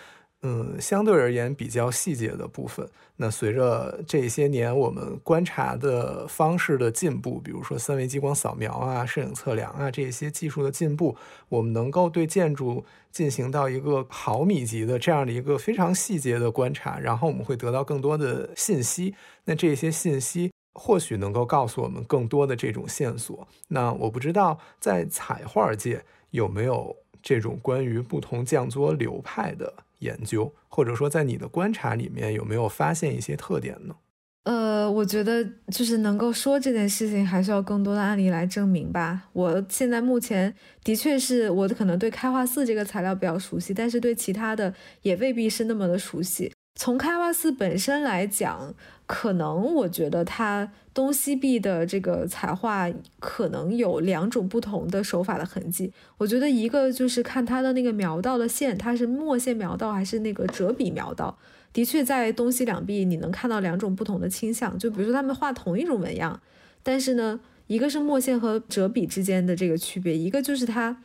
[0.43, 2.89] 嗯，相对而言比较细节的部分。
[3.15, 11.15] 那随着这些年我们观察的方式的进步，比如说三维激光扫描啊、摄影测量啊这些技术的进步，
[11.47, 19.13] 我们能够对建筑进行到一个毫米级的这样的一个非常细节的观察，然后我们会得到更多的信息。
[19.45, 23.47] 那这些信息或许能够告诉我们更多的这种线索。
[23.67, 29.71] 那我不知道在彩画界有没有这种关于不同匠作流派的。
[30.01, 33.95] 研究，或者说在你的观察里面有没有发现一些特点呢？
[34.43, 39.29] 呃，我觉得就是能够说这件事情，还需要更多的案例来证明吧。
[39.33, 44.73] 我现在目前的确是我可能对开化四这个材料比较熟悉，但是对其他的
[45.03, 46.51] 也未必是那么的熟悉。
[46.75, 48.73] 从开化四本身来讲，
[49.05, 50.71] 可能我觉得它。
[50.93, 61.37] 东西壁的这个彩画可能有两种不同的手法的痕迹，我觉得一个就是看它的那个描道的线，它是墨线描道还是那个折笔描道，
[61.71, 64.77] 的确在东西两壁你能看到两种不同的倾向。
[64.77, 66.41] 就比如说他们画同一种纹样，
[66.83, 71.01] 但是呢，一个是墨线和折笔之间的这个区别，一个就是它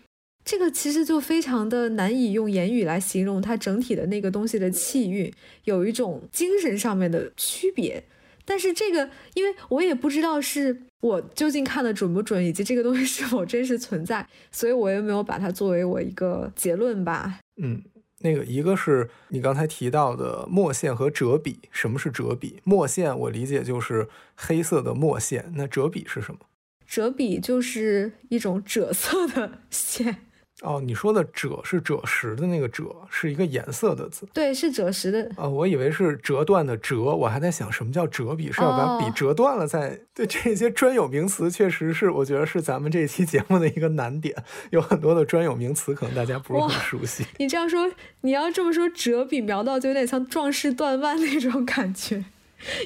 [0.46, 5.30] 这个其实就非常的难以用言语来形容它整体的那个东西的气韵，
[5.64, 8.04] 有一种精神上面的区别。
[8.44, 17.40] 但是这个，因为我也不知道是我究竟看的准不准，以及这个东西是否真实存在，所以我也没有把它作为我一个结论吧。
[17.60, 17.82] 嗯，
[18.20, 22.60] 那个一个是你刚才提到的墨线和折笔，什么是折笔？
[22.62, 26.38] 墨线我理解就是黑色的墨线，那折笔是什么？
[26.86, 30.18] 折笔就是一种赭色的线。
[30.62, 34.26] 哦，你说的赭是赭石的那个赭，是一个颜色的字。
[34.32, 35.30] 对，是赭石的。
[35.36, 40.00] 啊，我以为是折断的折，我还在想什么叫折笔，是要把笔折断了再。
[40.14, 44.34] 对，这些专有名词确实是，我觉得是咱们这期节目的一个难点，
[44.70, 47.26] 有很多的专有名词可能大家不是很熟悉。
[47.36, 47.90] 你这样说，
[48.22, 52.24] 你要这么说，折笔描到就有点像壮士断腕那种感觉，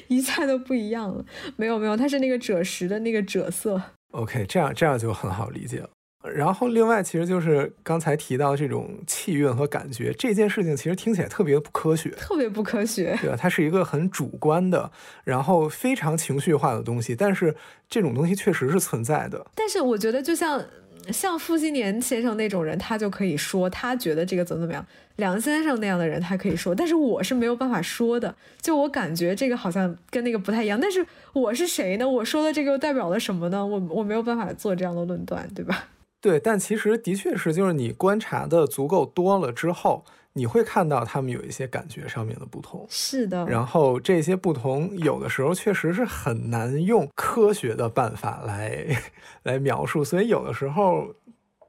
[0.09, 1.23] 一下都不一样了。
[1.55, 3.81] 没有没有，它是那个赭石的那个赭色。
[4.11, 5.89] OK，这样这样就很好理解了。
[6.23, 13.17] 然后另外，其实就是刚才提到这种气韵和感觉这件事情，其实听起来特别不科学，特别不科学。
[13.21, 13.35] 对吧？
[13.39, 14.91] 它是一个很主观的，
[15.23, 17.55] 然后非常情绪化的东西，但是
[17.89, 19.45] 这种东西确实是存在的。
[19.55, 20.63] 但是我觉得，就像。
[21.09, 24.85] 像傅新年先生那种人，他就可以说他觉得这个怎么怎么样。
[25.15, 28.35] 梁先生那样的人，他可以说，但是我是没有办法说的。
[28.61, 30.79] 就我感觉这个好像跟那个不太一样。
[30.79, 31.03] 但是
[31.33, 32.07] 我是谁呢？
[32.07, 33.65] 我说的这个又代表了什么呢？
[33.65, 35.85] 我我没有办法做这样的论断，对吧？
[36.21, 40.05] 对，但其实的确是，就是你观察的足够多了之后。
[40.33, 43.45] 你会看到他们有一些感觉上面的不同，是的。
[43.47, 48.87] 然后这些不同有的时候确实是很难用科学的办法来
[49.43, 51.13] 来描述，所以有的时候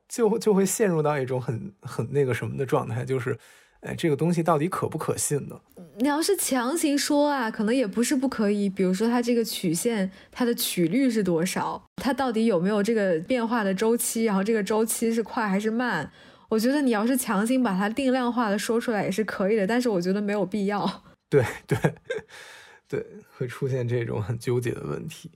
[0.09, 3.37] 就就会陷入到一种很很那个什么的状态，就是，
[3.83, 5.61] 哎，这个东西到底可不可信呢？
[5.99, 8.69] 你要是强行说啊，可能也不是不可以。
[8.69, 11.83] 比如说它这个曲线，它的曲率是多少？
[11.97, 14.25] 它到底有没有这个变化的周期？
[14.25, 16.11] 然后这个周期是快还是慢？
[16.49, 21.03] 我觉得你要是强行把它定量化的说出来也是可以的，但是我觉得没有必要。
[21.29, 21.79] 对对
[22.89, 23.05] 对，
[23.37, 25.31] 会出现这种很纠结的问题。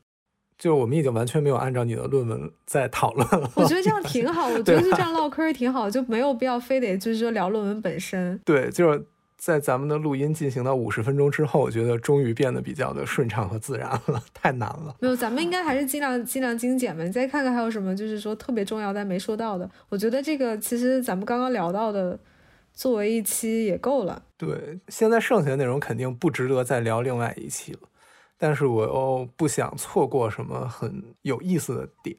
[0.59, 3.51] 就我们已经完全没有按照你的论文在讨论了。
[3.57, 8.41] 我觉得这样挺好，我觉得就这样唠嗑挺好，就没有必要非得就是说聊论文本身。
[8.45, 9.07] 对，就是。
[9.39, 14.97] 在咱们的录音进行到五十分钟之后，我觉得终于变得比较的顺畅和自然了，太难了。
[14.99, 17.05] 没有，咱们应该还是尽量尽量精简吧。
[17.05, 19.71] 你再看看还有什么，就是说特别重要但没说到的。
[19.91, 22.19] 我觉得这个其实咱们刚刚聊到的，
[22.73, 24.23] 作为一期也够了。
[24.39, 27.81] 对，现在剩下的内容肯定不值得再聊另外一期了，
[28.39, 32.17] 但是我又不想错过什么很有意思的点。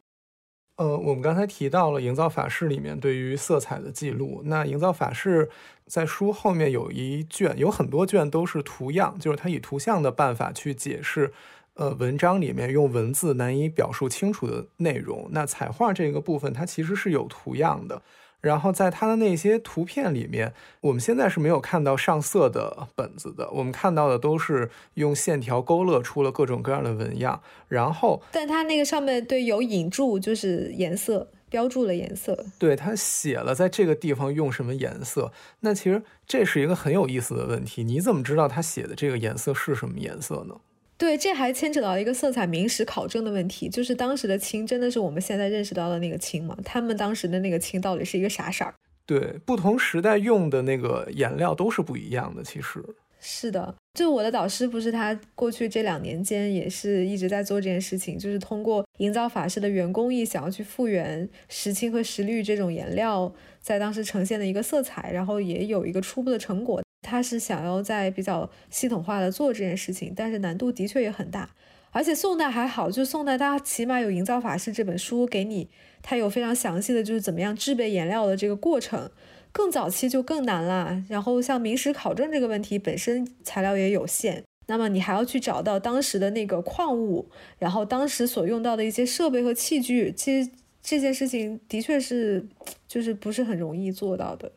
[0.77, 4.43] 呃，我们刚才提到了营造法式里面对于色彩的记录。
[4.45, 5.49] 那营造法式
[5.87, 11.33] 在书后面有一卷，有很多卷都是图样，就是它以图像的办法去解释，
[11.73, 15.27] 呃，文章里面用文字难以表述清楚的内容。
[15.31, 18.03] 那彩画这个部分，它其实是有图样的。
[18.41, 27.41] 然后在它的那些图片里面，我们现在是没有看到上色的本子的，我们看到的都是用线条勾勒出了各种各样的纹样。
[27.67, 35.31] 然后，但它那个上面对有引注，就是颜色标注了颜色，对他写了在这个地方用什么颜色。
[35.61, 40.55] 那其实这是一个很有意思的问题，你怎么知道他写的这个颜色是什么颜色呢？
[40.97, 46.57] 对，这还牵扯到一个色彩明史考证的问题，就是当时的青真的是我们现在认识到的那个青吗？
[46.65, 48.73] 他们当时的那个青到底是一个啥色儿？
[49.05, 52.43] 对，不同时代用的那个颜料都是不一样的。
[52.43, 52.83] 其实
[53.19, 63.31] 是的，就我的导师不是他过去这两年间也是一直在做这件事情，就是通过营造法式的原工艺，想要去复原石青和石绿这种颜料
[63.61, 66.81] 在当时呈现的一个色彩，然后也有一个初步的成果。
[67.07, 71.49] 他是想要在比较系统化的做这件事情，但是难度的确也很大。
[71.91, 75.69] 而且宋代还好，就宋代它起码有《营造法式》这本书给你，
[76.03, 79.09] 它有非常详细的就是怎么样制备颜料的这个过程。
[79.53, 81.03] 更早期就更难啦。
[81.09, 90.51] 然后像明史考证这个问题本身材料也有限，那么你还要去找到当时的那个矿物，然后当时所用到的一些设备和器具，其实
[90.83, 92.45] 这件事情的确是
[92.87, 94.51] 就是不是很容易做到的。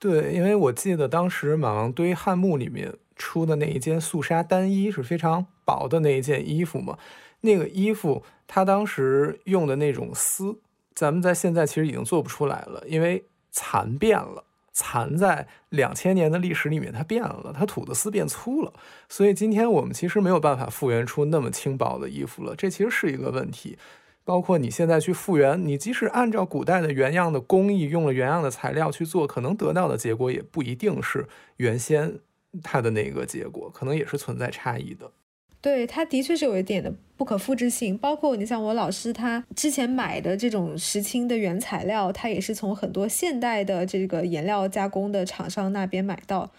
[0.00, 6.98] 对，因为我记得当时马王堆汉墓里面出的那一件素纱单衣是非常薄的那一件衣服嘛，
[7.42, 10.58] 那个衣服它当时用的那种丝，
[10.94, 13.22] 咱们在现在其实已经做不出来了，因为
[13.52, 14.42] 蚕变了，
[14.72, 18.72] 蚕在两千年的历史里面它变了，它吐的丝变粗了，
[19.06, 23.76] 所以今天我们其实没有办法复原出那么轻薄的衣服了，这其实是一个问题。
[24.24, 32.18] 包括你现在去复原，你即使按照古代的原样的工艺，用了原样的材料去做，可能得到的结果也不一定是原先
[32.62, 35.10] 它的那个结果，可能也是存在差异的。
[35.60, 37.98] 对，它的确是有一点的不可复制性。
[37.98, 46.50] 包括你像我老师，他之前买的这种石青的原材料，他也是从很多现代的这个颜料加工的厂商那边买到。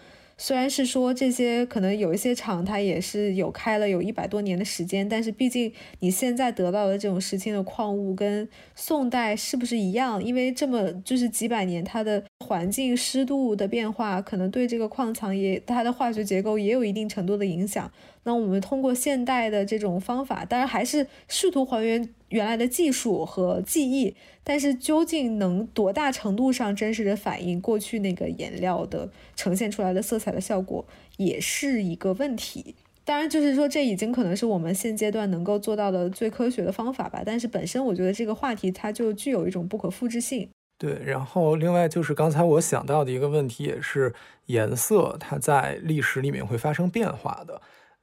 [0.42, 10.20] 虽然是说这些可能有一些厂它也是有开了有一百多年的时间，但是毕竟你现在得到的这种石青的矿物跟宋代是不是一样？
[10.20, 17.88] 因为这么就是几百年，它的环境湿度的变化，可能对这个矿藏也它的化学结构也有一定程度的影响。
[18.24, 30.84] 那我们通过现代的这种方法，当然还是试图还原原来的技术和技艺，但是究竟能多大程度上真实的反映过去那个颜料的呈现出来的色彩的效果，
[31.18, 32.74] 也是一个问题。
[33.04, 37.22] 当然，就是说这已经可能是我们现阶段能够做到的最科学的方法吧。
[37.26, 40.48] 但是本身我觉得这个话题它就具有一种不可复制性。
[40.78, 44.14] 对，然后另外就是刚才我想到的一个问题，也是
[44.46, 47.60] 颜色它在历史里面会发生变化的。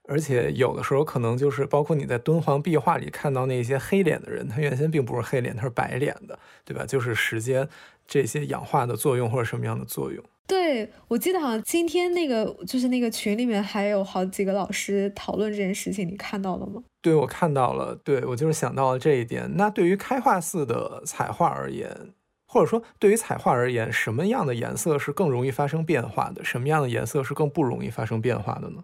[0.09, 6.83] 而且有的时候可能就是包括你在敦煌壁画里看到那些黑脸的人，他原先并不是黑脸，他是白脸的，对吧？
[6.85, 7.69] 就是时间
[8.07, 10.23] 这些氧化的作用或者什么样的作用。
[10.47, 16.81] 对，我记得好像今天那个就是那个群里面还有好几个老师讨论这件事情，你看到了吗？
[17.01, 17.95] 对，我看到了。
[18.03, 19.55] 对我就是想到了这一点。
[19.57, 22.13] 那对于开化寺的彩画而言，
[22.47, 26.43] 或者说对于彩画而言，什么样的颜色是更容易发生变化的？
[26.43, 28.83] 什么样的颜色是更不容易发生变化的呢？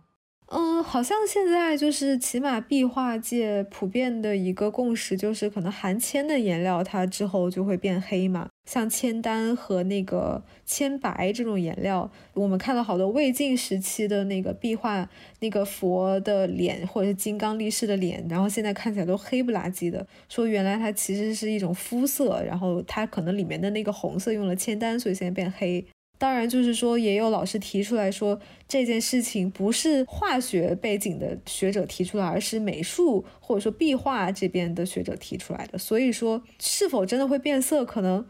[0.57, 8.47] 嗯，好像现在就是起码壁画界普遍的一个共识，就是可能含铅的颜料它之后就会变黑嘛。
[8.65, 15.09] 像铅丹和那个铅白这种颜料，我们看到好多魏晋时期的那个壁画，
[15.41, 20.07] 那个佛的脸或者是金刚力士的脸，然后现在看起来都黑不拉几的。
[20.29, 25.85] 说原来它其实是一种肤色，然后它可能里面的那个红色用了铅丹，所以现在变黑。
[26.25, 35.77] 当然，就是说，也有老师提出来说，这件事情不是化学背景的学者提出来，而是美术或者说壁画这边的学者提出来的。
[35.77, 38.25] 所以说，是否真的会变色，可能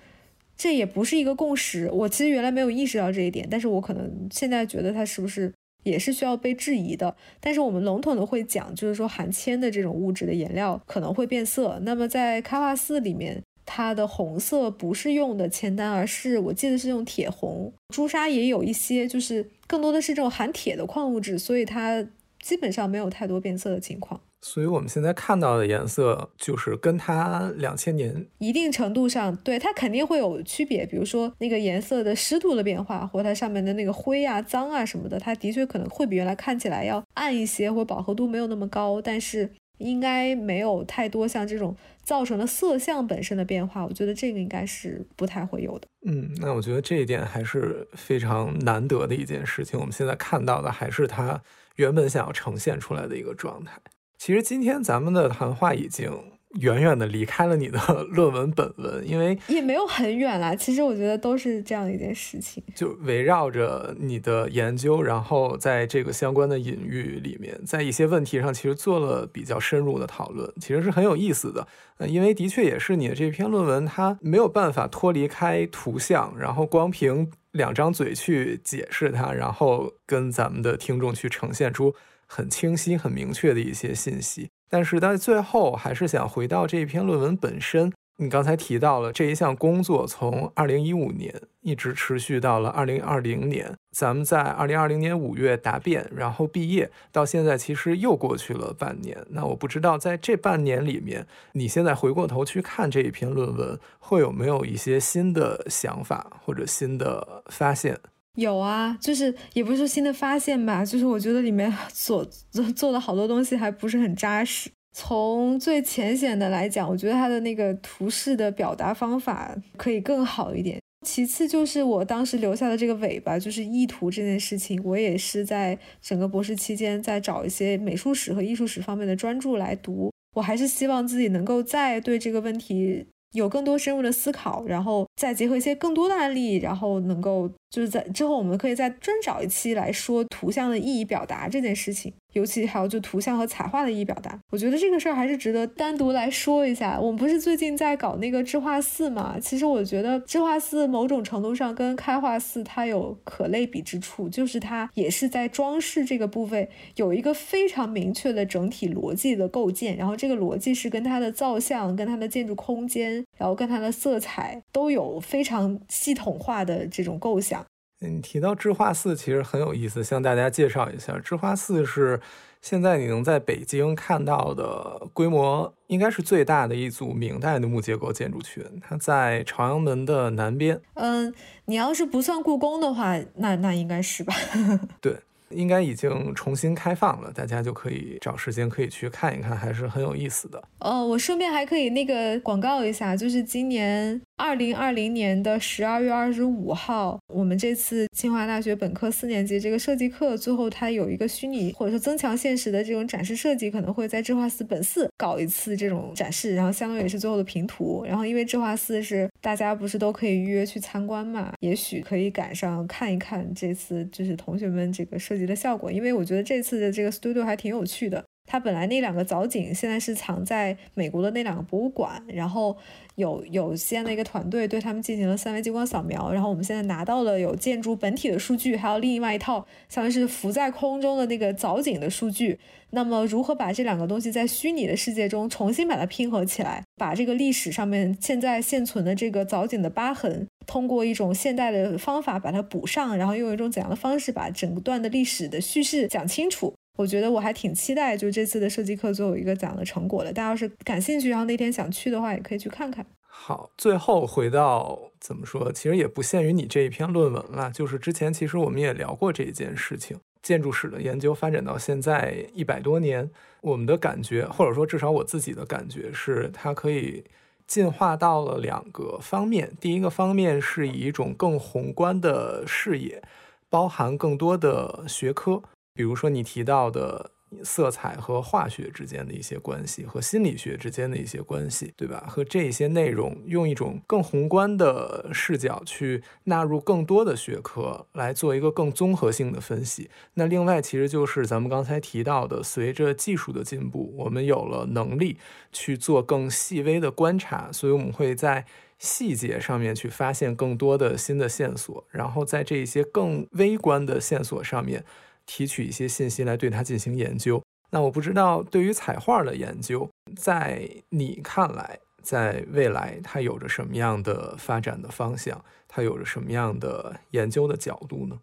[0.57, 1.89] 这也不是一个共识。
[1.89, 7.15] 我其实原来没有意识到这一点，但是我可能现在觉得它是不是也是需要被质疑的。
[7.39, 11.79] 但是我们笼统的会讲，就是说含铅的这种物质的颜料可能会变色。
[11.83, 13.41] 那么在开化寺里面。
[13.65, 17.73] 它的红色不是用的铅丹，而是我记得是用铁红。
[17.93, 22.05] 朱砂也有一些，就是更多的是这种含铁的矿物质，所以它
[22.39, 24.21] 基本上没有太多变色的情况。
[24.41, 30.85] 所以我们现在看到的颜色，就是跟它两千年一定程度上，对它肯定会有区别。
[30.85, 41.75] 比如说那个颜色的湿度的变化，或它上面的那个灰啊、脏啊什么的，它的确可能会比原来看起来要暗一些，或饱和度没有那么高，但是应该没有太多像这种。
[42.03, 45.87] 造成了色相本身的变化，我觉得这个应该是不太会有的。
[46.05, 49.79] 嗯，那我觉得这一点还是非常难得的一件事情。
[49.79, 51.41] 我们现在看到的还是它
[51.77, 53.81] 原本想要呈现出来的一个状态。
[54.19, 56.34] 其实今天咱们的谈话已经。
[56.59, 57.79] 远远的离开了你的
[58.09, 60.55] 论文本文，因为也没有很远啦。
[60.55, 71.67] 其实我觉得都是这样一件事情，就围绕着你的研究，然后在这个相关的隐喻里面，在一些问题上其实做了比较深入的讨论，其实是很有意思的。
[71.97, 81.95] 嗯，因为的确也是你的这篇论文，它没有办法脱离开图像，然后光凭两张嘴去解释它，然后跟咱们的听众去呈现出
[82.25, 84.49] 很清晰、很明确的一些信息。
[84.69, 87.93] 但是在最后，还是想回到这篇论文本身。
[88.17, 99.17] 你刚才提到了这一项工作从二零一五年一直持续到了二零二零年，咱们在二零二零年五月答辩，然后毕业，到现在其实又过去了半年。
[99.31, 107.99] 那我不知道在这半年里面，你现在回过头去看这一篇论文，会有没有一些新的想法或者新的发现？
[108.35, 114.69] 有啊，就是也不是说新的发现吧，就是我觉得里面 所做做的好多东西还不是很扎实。
[114.93, 120.79] 从最浅显的来讲，我觉得它的那个图示的表达方法可以更好一点。
[121.05, 130.11] 其次就是我当时留下的这个尾巴，就是意图这件事情，我也是在整个博士期间在找一些美术史和艺术史方面的专著来读。
[130.33, 133.05] 我还是希望自己能够再对这个问题。
[133.35, 142.13] 有更多深入的思考，然后再结合一些更多的案例，然后能够就是在之后，我们可以再专找一期来说图像的意义表达这件事情。
[142.35, 146.99] 尤其还有就图像和彩画的意义表达，我觉得这个事儿还是值得单独来说一下。
[146.99, 149.39] 我们不是最近在搞那个智化寺嘛？
[149.39, 156.67] 其实我觉得智化寺某种程度上跟开化寺它有可类比之处，就是它也是在装饰这个部分
[156.97, 167.65] 有一个非常明确的整体逻辑的构建，然后这个逻辑是跟它的造像、跟它的建筑空间，然后跟它的色彩都有非常系统化的这种构想。
[167.99, 172.19] 你提到智化寺其实很有意思，向大家介绍一下，智化寺是
[172.61, 180.79] 现在你能在北京看到的规模应该是最大的一组明代的木结构建筑群，它在朝阳门的南边。
[180.95, 181.33] 嗯，
[181.65, 184.33] 你要是不算故宫的话，那那应该是吧？
[185.01, 185.17] 对。
[185.55, 190.61] 应该已经重新开放了，大家就可以找时间可以去看一看，还是很有意思的。
[190.79, 208.03] 哦，我顺便还可以那个广告一下，就是今年二零二零年的十二月二十五号，我们这次清华大学本科四年级这个设计课，最后它有一个虚拟或者说增强现实的这种展示设计，可能会在智化寺本寺搞一次这种展示，然后相当于也是最后的平图。
[208.05, 215.44] 然后因为智化寺是大家不是都可以预约去参观嘛，也许可以赶上看一看这次就是同学们这个设计。
[215.45, 218.25] 的效果，因为我觉得这次的这个 studio 还挺有趣的。
[218.45, 222.75] 它本来那两个藻井现在是藏在美国的那两个博物馆，然后
[223.15, 232.59] 有有西安的一个团队对他们进行了三维激光扫描，然后我们现在拿到了有建筑本体的数据，还有另外一套像是浮在空中的那个藻井的数据。
[232.91, 246.73] 那么如何把这两个东西在虚拟的世界中重新把它拼合起来，把这个历史上面现在现存的这个藻井的疤痕，通过一种现代的方法把它补上，然后用一种怎样的方式把整段的历史的叙事讲清楚？
[246.95, 250.31] 我觉得我还挺期待，就这次的设计课最后一个讲的成果的。
[250.31, 253.05] 大家要是感兴趣，然后那天想去的话，也可以去看看。
[253.27, 257.69] 好，最后回到怎么说，其实也不限于你这一篇论文了。
[257.69, 267.25] 就是之前其实我们也聊过这一件事情，建筑史的研究发展到现在一百多年，我们的感觉，或者说至少我自己的感觉是，它可以
[267.67, 269.73] 进化到了两个方面。
[269.81, 273.21] 第一个方面是以一种更宏观的视野，
[273.69, 275.61] 包含更多的学科。
[275.95, 277.31] 比如说你提到的
[277.63, 282.25] 色彩和化学之间的一些关系，和心理学之间的一些关系，对吧？
[282.27, 290.09] 和这些内容用一种更宏观的视角去纳入更多的学科，来做一个更综合性的分析。
[290.33, 295.37] 那另外，其实就是咱们刚才提到的，随着技术的进步，我们有了能力
[295.71, 298.65] 去做更细微的观察，所以我们会在
[298.97, 305.05] 细节上面去发现更多的新的线索，然后在这些更微观的线索上面。
[305.45, 307.61] 提取一些信息来对它进行研究。
[307.91, 315.63] 那我不知道，对于彩画的研究，在你看来，在未来它有着什么样的发展的方向？
[315.87, 318.39] 它有着什么样的研究的角度呢？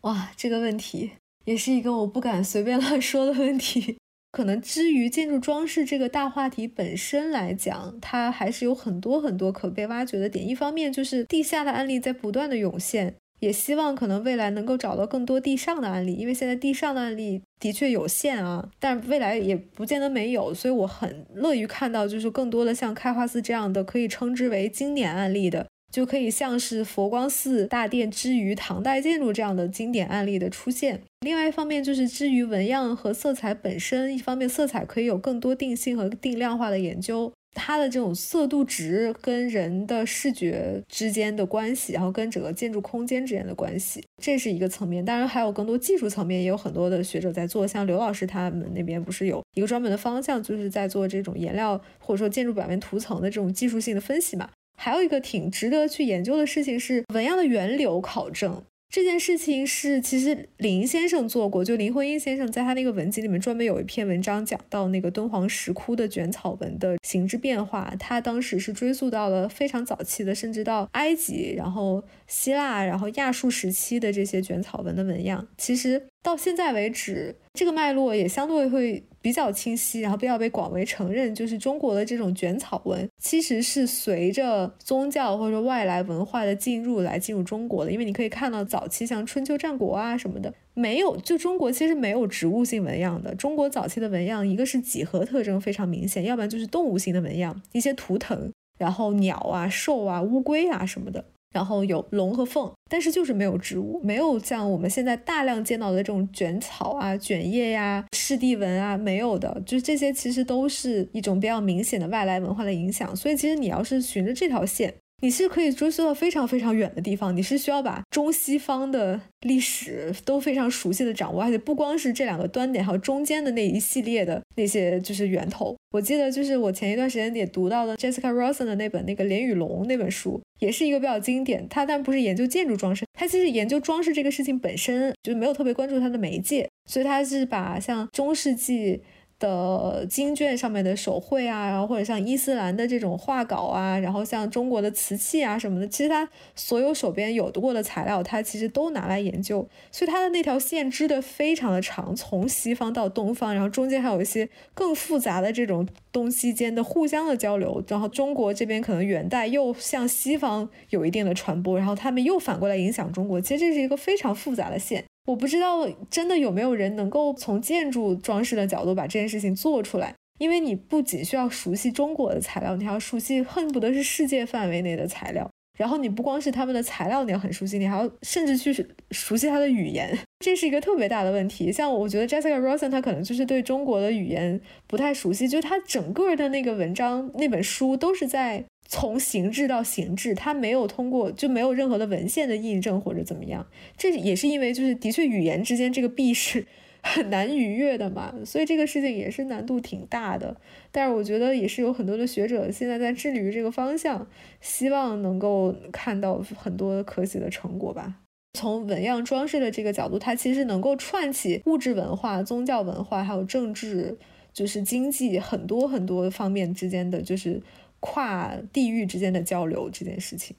[0.00, 1.12] 哇，这个问题
[1.44, 3.96] 也是一个我不敢随便乱说的问题。
[4.32, 10.46] 可能之于建筑装饰这个大话题本身来讲，它还是有很多很多可被挖掘的点。
[10.46, 13.14] 一方面就是地下的案例在不断的涌现。
[13.40, 31.02] 也希望可能未来能够找到更多地上的案例，因为现在地上的案例的确有限啊，但未来也不见得没有，所以我很乐于看到，就是更多的像开化寺这样的可以称之为经典案例的，就可以像是佛光寺大殿之于唐代建筑这样的经典案例的出现。
[31.20, 37.32] 另外一方面就是之于纹样和色彩本身，一方面色彩可以有更多定性和定量化的研究。
[37.56, 45.04] 它的这种色度值跟人的视觉之间的关系，然后跟整个建筑空间之间的关系，这是一个层面。
[45.04, 47.66] 当然还有更多技术层面，也有很多的学者在做。
[47.66, 54.50] 像刘老师他们那边不是有一个专门的方向，就是在做这种颜料或者说建筑表面涂层的这种技术性的分析嘛。
[54.78, 58.62] 还有一个挺值得去研究的事情是纹样的源流考证。
[58.88, 76.06] 这件事情是其实林先生做过，就林徽因先生在他那个文集里面专门有一篇文章讲到那个敦煌石窟的卷草纹的形制变化，他当时是追溯到了非常早期的，甚至到埃及，然后希腊，然后亚述时期的这些卷草纹的纹样，其实。
[76.22, 81.34] 到现在为止，这个脉络也相对会比较清晰，然后比较被广为承认。
[81.34, 87.90] 就是中国的这种卷草纹，其实是随着宗教或者说外来文化的进入来进入中国的。
[87.90, 93.34] 因为你可以看到早期像春秋战国啊什么的，没有就中国其实没有植物性纹样的。
[93.34, 101.24] 中国早期的纹样，一个是几何特征非常明显，要不然就是动物性的纹样，一些图腾，然后鸟啊、兽啊、乌龟啊什么的。
[101.56, 113.16] 然后有龙和凤，但是就是没有植物，没有像我们现在大量见到的这种卷草啊、卷叶呀、湿地纹啊，没有的，就是这些其实都是一种比较明显的外来文化的影响。
[113.16, 114.92] 所以其实你要是循着这条线。
[115.22, 125.74] 你是可以追溯到非常非常远的地方，你是需要把中西方的历史都非常熟悉的掌握，而且不光是这两个端点，还有中间的那一系列的那些就是源头。
[125.92, 131.66] 我记得就是我前一段时间也读到了 Jessica Rosen 的那本那个连与龙那本书，也是一个比较经典。
[131.68, 139.00] 他但不是研究建筑装饰，他其实研究装饰这个事情本身就没有特别关注它的媒介，所以他是把像中世纪。
[139.38, 165.04] 的经卷上面的手绘啊，然后或者像伊斯兰的这种画稿啊，然后像中国的瓷器啊什么的，其实他所有手边有的过的材料，他其实都拿来研究，所以他的那条线织的非常的长，从西方到东方，然后中间还有一些更复杂的这种东西间的互相的交流，然后中国这边可能元代又向西方有一定的传播，然后他们又反过来影响中国，其实这是一个非常复杂的线。
[165.26, 175.50] 我不知道真的有没有人能够从建筑装饰的角度把这件事情做出来，因为你不仅需要熟悉中国的材料，你还要熟悉恨不得是世界范围内的材料。
[175.76, 178.72] 然后你不光是他们的材料你要很熟悉，你还要甚至去
[179.10, 181.70] 熟悉他的语言，这是一个特别大的问题。
[181.70, 188.64] 像我觉得 Jessica Rosen 他可能就是对中国的语言不太熟悉，就他整个的那个文章那本书都是在。
[188.88, 193.66] 从形制到形制，它没有通过，就没有任何的文献的印证或者怎么样。
[193.96, 196.66] 这也是因为，就是的确语言之间这个壁是
[197.02, 200.56] 很难逾越的嘛，所以这个事情也是难度挺大的。
[200.90, 204.26] 但是我觉得也是有很多的学者现在在致力于这个方向，
[204.60, 208.16] 希望能够看到很多可喜的成果吧。
[208.54, 214.16] 从纹样装饰的这个角度，它其实能够串起物质文化、宗教文化，还有政治，
[214.52, 217.60] 就是经济很多很多方面之间的，就是
[218.00, 220.56] 跨地域之间的交流这件事情。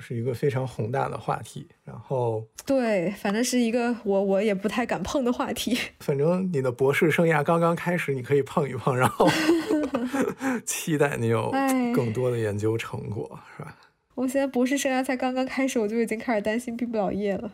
[0.00, 5.78] 是一个非常宏大的话题，然后对，反正是一个我我也不太敢碰的话题。
[6.00, 9.28] 反正你的博士生涯刚刚开始，你可以碰一碰，然后
[10.64, 11.52] 期待你有
[11.94, 13.76] 更多的研究成果，是吧？
[14.14, 17.52] 我现在博士生涯才刚刚开始，我就已经开始担心毕不了业了。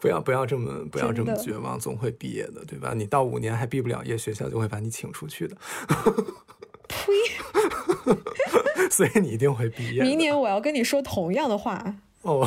[0.00, 2.94] 不要不要这么不要这么绝望，总会毕业的，对吧？
[2.96, 5.56] 你到五年还毕不了业，学校就会把你请出去的。
[6.92, 8.88] 呸！
[8.90, 10.02] 所以你一定会毕业。
[10.02, 11.82] 明年我要跟你说同样的话。
[12.22, 12.46] 哦，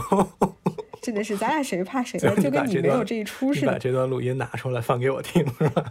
[1.01, 2.17] 真的是，咱俩谁怕谁？
[2.41, 3.71] 就跟你没有这一出似的。
[3.71, 5.83] 把这段录音拿出来放给我听，是吧？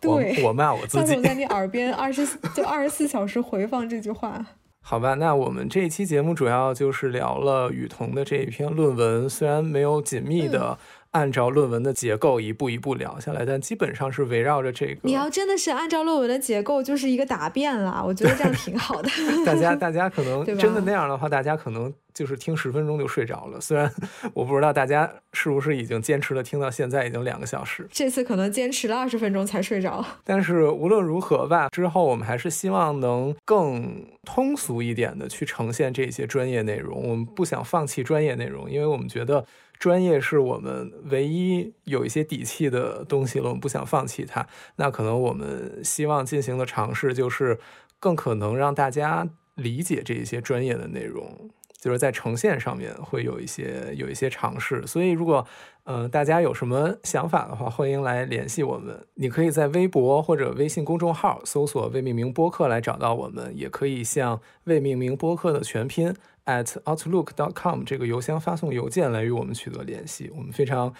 [0.00, 1.14] 对，我骂我自己。
[1.14, 4.44] 我在你耳边二十就二十四小时回放这句话。
[4.80, 10.78] 好吧，那我们这一期节目主要就是聊了雨桐的这一篇论文，虽然没有紧密的。
[11.16, 14.96] 按照论文的结构一步一步聊下来，但基本上是围绕着这个。
[15.02, 18.04] 你要真的是按照论文的结构，就是一个答辩了。
[18.06, 19.08] 我觉得这样挺好的。
[19.46, 23.58] 大家大家可能真的那样的话，大家可能就是听十分钟就睡着了。
[23.58, 23.90] 虽然
[24.34, 27.88] 我不知道大家是不是已经坚持了听到现在已经两个小时。
[27.90, 30.04] 这次可能坚持了二十分钟才睡着。
[30.22, 37.02] 但是无论如何吧，之后我们还是希望能更通俗一点的去呈现这些专业内容。
[37.08, 39.46] 我们不想放弃专业内容，因为我们觉得。
[39.78, 44.46] 专业是我们唯一有一些底气的东西了，我们不想放弃它。
[44.76, 47.58] 那可能我们希望进行的尝试，就是
[47.98, 54.86] 更可能让大家理解这一些专业的内容，就是在呈现上面会有一些有一些尝试。
[54.86, 55.46] 所以，如果
[55.84, 59.06] 呃大家有什么想法的话，欢迎来联系我们。
[59.14, 66.14] 你可以在微博或者微信公众号搜索“未命名播客”来找到我们，也可以向“未命名播客”的全拼。
[66.46, 70.92] At outlook.com 这个邮箱发送邮件来与我们取得联系，我们非常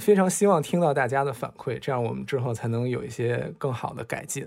[0.00, 4.46] 非常希望听到大家的反馈，这样我们之后才能有一些更好的改进。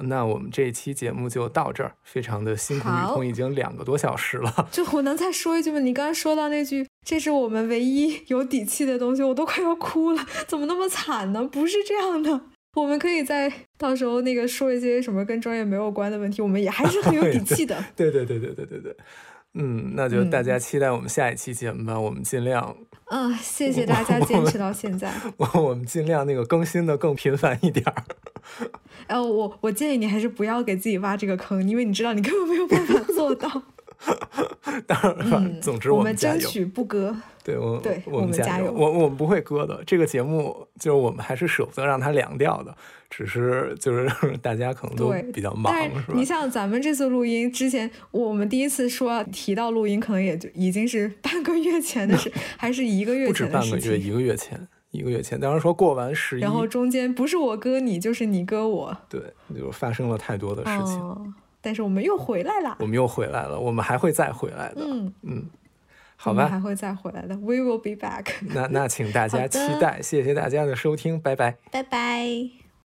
[0.00, 4.52] 那我们这一期节目就到这儿，非常的辛苦雨桐，已经两个多小时了。
[4.72, 5.78] 就我能再说一句吗？
[5.78, 11.44] 你刚刚说到那句，这是我们唯一有底气的东西，我都快要哭了，怎么那么惨呢？
[11.44, 12.40] 不是这样的，
[12.74, 17.76] 我们可以在到时候那个说一些什么跟专业没有关的问题，我们也还是很有底气的。
[17.94, 18.96] 对对对对对对对。
[19.54, 21.98] 嗯，那就大家期待我们下一期节目吧。
[21.98, 22.76] 我们尽量，
[23.10, 25.12] 嗯，谢谢大家坚持到现在。
[25.36, 28.04] 我 我们尽量那个更新的更频繁一点儿。
[29.06, 33.62] 呃，我我建议你还是不要给自己挖这个坑，因为你知道你根本没有办法做到。
[34.86, 37.16] 当然了，总之我们争取不割。
[37.44, 38.72] 对，我对，我们加油。
[38.72, 39.80] 我我们不会割的。
[39.86, 42.74] 这个节目就是我们还是舍不得让它凉掉的。
[43.10, 44.10] 只是就是
[44.42, 46.14] 大家可能都比较忙，是吧？
[46.14, 53.76] 你像咱们这次录音之前，我们第一次说提到录音，可能也就已经是半个月前的事， 还是一个月前的事情。
[53.76, 55.38] 不止半个月，一个月前，一个月前。
[55.38, 58.96] 当时说过完十一，然后中间不是我割你，就是你割我。
[59.08, 59.20] 对，
[59.56, 61.34] 就发生了太多的事情。
[61.60, 64.80] 但是我们又回来了，我们又回来了，我们还会再回来的。
[64.84, 65.44] 嗯嗯，
[66.16, 67.36] 好吧，还会再回来的。
[67.36, 68.26] We will be back。
[68.54, 72.63] 那那请大家期待，谢谢大家的收听，拜拜，拜拜。